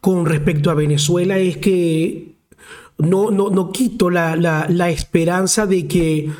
[0.00, 2.34] con respecto a Venezuela es que
[2.98, 6.30] no, no, no quito la, la, esperanza de que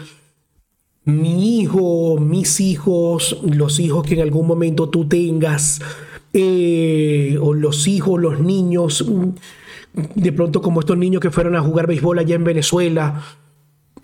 [1.04, 5.80] mi hijo, mis hijos, los hijos que en algún momento tú tengas,
[6.32, 9.04] eh, o los hijos, los niños,
[9.92, 13.22] de pronto como estos niños que fueron a jugar béisbol allá en Venezuela,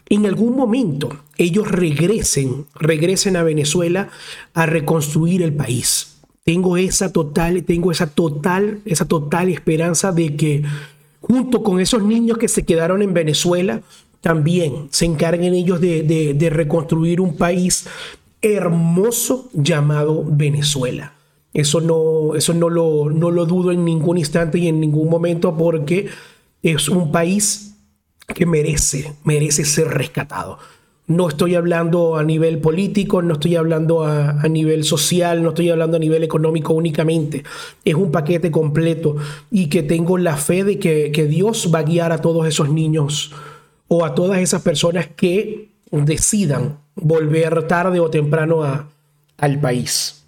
[0.08, 1.08] en algún momento
[1.38, 4.08] ellos regresen, regresen a Venezuela
[4.52, 6.18] a reconstruir el país.
[6.44, 10.62] Tengo esa total, tengo esa total, esa total esperanza de que
[11.20, 13.80] junto con esos niños que se quedaron en Venezuela,
[14.20, 17.86] también se encarguen ellos de, de reconstruir un país
[18.42, 21.13] hermoso llamado Venezuela.
[21.54, 25.56] Eso no, eso no lo, no lo dudo en ningún instante y en ningún momento
[25.56, 26.08] porque
[26.62, 27.76] es un país
[28.34, 30.58] que merece, merece ser rescatado.
[31.06, 35.68] No estoy hablando a nivel político, no estoy hablando a, a, nivel social, no estoy
[35.68, 37.44] hablando a nivel económico únicamente.
[37.84, 39.16] Es un paquete completo
[39.50, 42.70] y que tengo la fe de que, que Dios va a guiar a todos esos
[42.70, 43.32] niños
[43.86, 48.88] o a todas esas personas que decidan volver tarde o temprano a,
[49.38, 50.23] al país.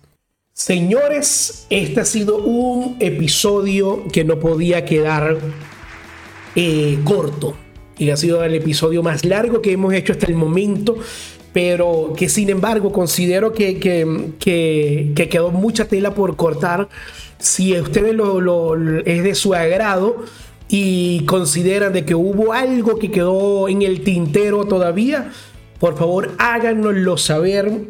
[0.59, 5.37] Señores, este ha sido un episodio que no podía quedar
[6.55, 7.59] eh, corto.
[7.99, 10.97] Y ha sido el episodio más largo que hemos hecho hasta el momento.
[11.53, 16.89] Pero que sin embargo considero que, que, quedó mucha tela por cortar.
[17.37, 20.25] Si a ustedes lo, es de su agrado
[20.71, 25.31] y consideran de que hubo algo que quedó en el tintero todavía,
[25.79, 27.89] por favor háganoslo saber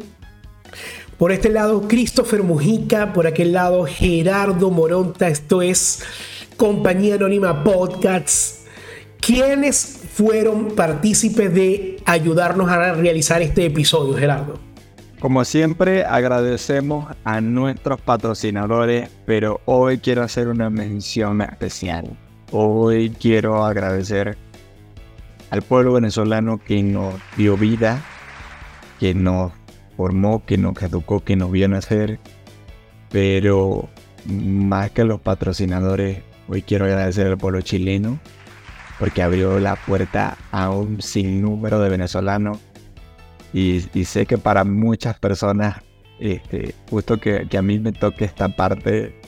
[1.17, 3.13] por este lado, Christopher Mujica.
[3.13, 5.27] Por aquel lado, Gerardo Moronta.
[5.27, 6.03] Esto es
[6.57, 8.65] Compañía Anónima Podcasts.
[9.19, 14.59] ¿Quiénes fueron partícipes de ayudarnos a realizar este episodio, Gerardo?
[15.19, 22.15] Como siempre, agradecemos a nuestros patrocinadores, pero hoy quiero hacer una mención especial.
[22.51, 24.37] Hoy quiero agradecer
[25.49, 28.03] al pueblo venezolano que nos dio vida,
[28.99, 29.51] que nos
[29.97, 32.19] formó, que nos educó, que nos vio nacer.
[33.09, 33.89] Pero
[34.25, 38.19] más que los patrocinadores, hoy quiero agradecer al pueblo chileno
[38.99, 42.59] porque abrió la puerta a un sinnúmero de venezolanos.
[43.53, 45.81] Y, sé que para muchas personas,
[46.19, 49.19] este, justo que, a mí me toque esta parte,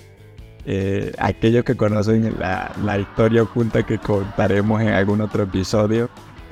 [0.66, 6.10] eh, aquellos que conocen la, la historia oculta que contaremos en algún otro episodio,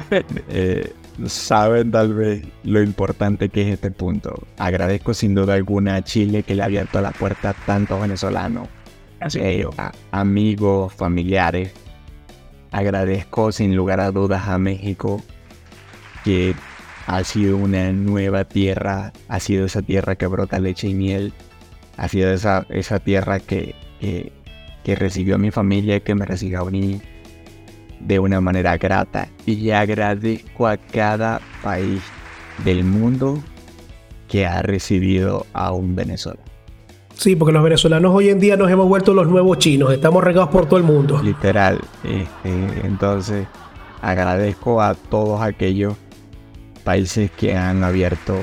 [0.12, 0.94] eh,
[1.26, 4.48] saben tal vez lo importante que es este punto.
[4.58, 8.68] Agradezco sin duda alguna a Chile que le ha abierto la puerta a tantos venezolanos,
[9.36, 9.66] eh,
[10.12, 11.74] amigos, familiares.
[12.72, 15.22] Agradezco sin lugar a dudas a México
[16.24, 16.54] que
[17.08, 21.34] ha sido una nueva tierra, ha sido esa tierra que brota leche y miel,
[21.96, 24.34] ha sido esa, esa tierra que, que,
[24.84, 27.02] que recibió a mi familia, que me recibió a mí
[28.00, 32.02] de una manera grata y agradezco a cada país
[32.64, 33.42] del mundo
[34.28, 36.48] que ha recibido a un venezolano.
[37.16, 40.50] Sí, porque los venezolanos hoy en día nos hemos vuelto los nuevos chinos, estamos regados
[40.50, 41.22] por todo el mundo.
[41.24, 41.80] Literal.
[42.04, 43.48] Este, entonces,
[44.02, 45.96] agradezco a todos aquellos
[46.84, 48.36] países que han abierto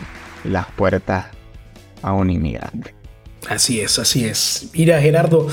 [0.42, 1.26] las puertas
[2.02, 2.94] a un inmigrante.
[3.48, 4.70] Así es, así es.
[4.74, 5.48] Mira, Gerardo,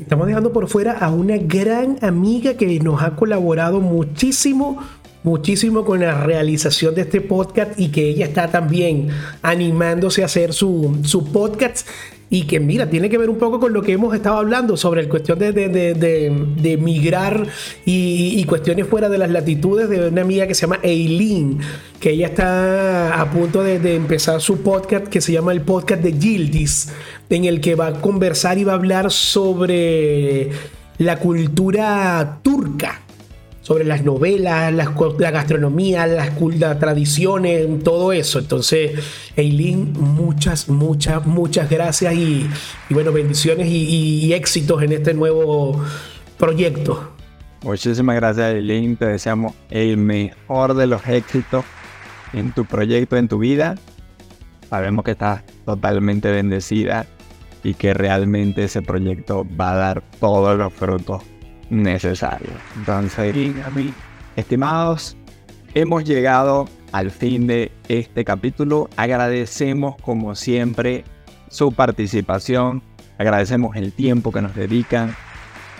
[0.00, 4.78] estamos dejando por fuera a una gran amiga que nos ha colaborado muchísimo
[5.22, 9.08] muchísimo con la realización de este podcast y que ella está también
[9.42, 11.86] animándose a hacer su, su podcast
[12.32, 15.02] y que mira, tiene que ver un poco con lo que hemos estado hablando sobre
[15.02, 17.44] la cuestión de, de, de, migrar
[17.84, 21.58] y, cuestiones fuera de las latitudes de una amiga que se llama Eileen,
[21.98, 26.12] que ella está a punto de, empezar su podcast que se llama el podcast de
[26.12, 26.92] Gildis,
[27.30, 30.50] en el que va a conversar y va a hablar sobre
[30.98, 33.00] la cultura turca
[33.70, 36.30] sobre las novelas, la gastronomía, las,
[36.80, 38.40] tradiciones, todo eso.
[38.40, 38.98] Entonces,
[39.36, 42.48] Eileen, muchas, muchas, muchas gracias y,
[42.88, 45.80] bueno, bendiciones y, éxitos en este nuevo
[46.36, 47.12] proyecto.
[47.62, 48.96] Muchísimas gracias, Eileen.
[48.96, 51.64] Te deseamos el mejor de los éxitos
[52.32, 53.76] en tu proyecto, en tu vida.
[54.68, 57.06] Sabemos que estás totalmente bendecida
[57.62, 61.22] y que realmente ese proyecto va a dar todos los frutos
[61.70, 62.50] necesario.
[62.76, 63.34] Entonces,
[64.36, 65.16] estimados,
[65.74, 68.88] hemos llegado al fin de este capítulo.
[68.96, 71.04] Agradecemos como siempre
[71.48, 72.82] su participación.
[73.18, 75.14] Agradecemos el tiempo que nos dedican.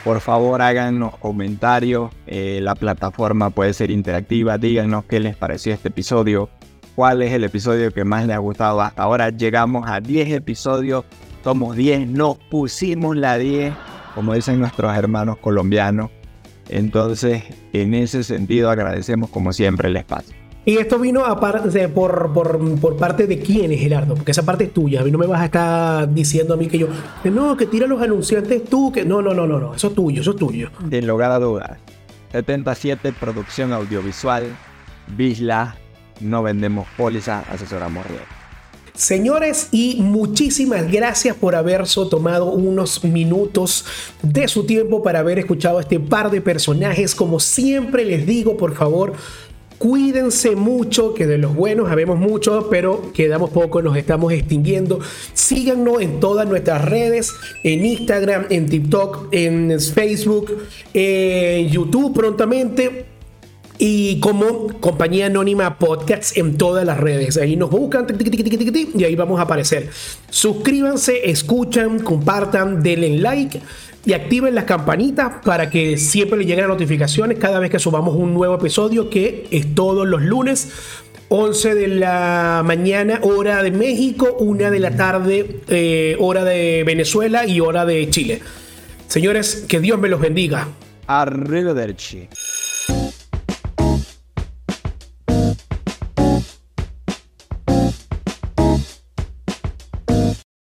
[0.05, 2.11] Por favor, háganos comentarios.
[2.27, 4.59] Eh, la plataforma puede ser interactiva.
[4.59, 6.49] Díganos qué les pareció este episodio.
[6.95, 9.31] ¿Cuál es el episodio que más les ha gustado hasta ahora?
[9.31, 11.05] Llegamos a 10 episodios.
[11.45, 12.09] Somos 10.
[12.09, 13.73] Nos pusimos la 10
[14.15, 16.11] como dicen nuestros hermanos colombianos.
[16.69, 20.37] Entonces, en ese sentido, agradecemos como siempre el espacio.
[20.65, 21.25] Y esto vino
[21.95, 25.01] por, por, parte de quién Gerardo, porque esa parte es tuya.
[25.01, 26.89] A mí no me vas a estar diciendo a mí que yo,
[27.25, 30.21] no, que tira los anunciantes tú, que no, no, no, no, no, eso es tuyo,
[30.21, 30.71] eso es tuyo.
[30.85, 31.79] De lugar a dudas,
[32.33, 34.45] 77 Producción Audiovisual,
[35.17, 35.77] Bisla,
[36.21, 38.40] no vendemos pólizas, asesoramos riesgos.
[38.95, 43.85] Señores, y muchísimas gracias por haberse tomado unos minutos
[44.23, 47.15] de su tiempo para haber escuchado este par de personajes.
[47.15, 49.15] Como siempre les digo, por favor,
[49.81, 55.01] Cuídense mucho, que de los buenos sabemos mucho, pero quedamos poco, nos estamos extinguiendo.
[55.33, 57.33] Síganos en todas nuestras redes,
[57.65, 63.07] en Instagram, en TikTok, en Facebook, en YouTube prontamente
[63.83, 67.39] y como compañía anónima podcast en todas las redes.
[67.39, 68.07] Ahí nos buscan
[68.95, 69.89] y ahí vamos a aparecer.
[70.29, 73.59] Suscríbanse, escuchan, compartan, denle like
[74.05, 78.17] y activen las campanitas para que siempre les lleguen las notificaciones cada vez que subamos
[78.17, 80.69] un nuevo episodio que es todos los lunes.
[81.31, 87.47] 11 de la mañana, hora de México, 1 de la tarde, eh, hora de Venezuela
[87.47, 88.43] y hora de Chile.
[89.07, 90.69] Señores, que Dios me los bendiga.
[91.07, 92.29] Arrivederci.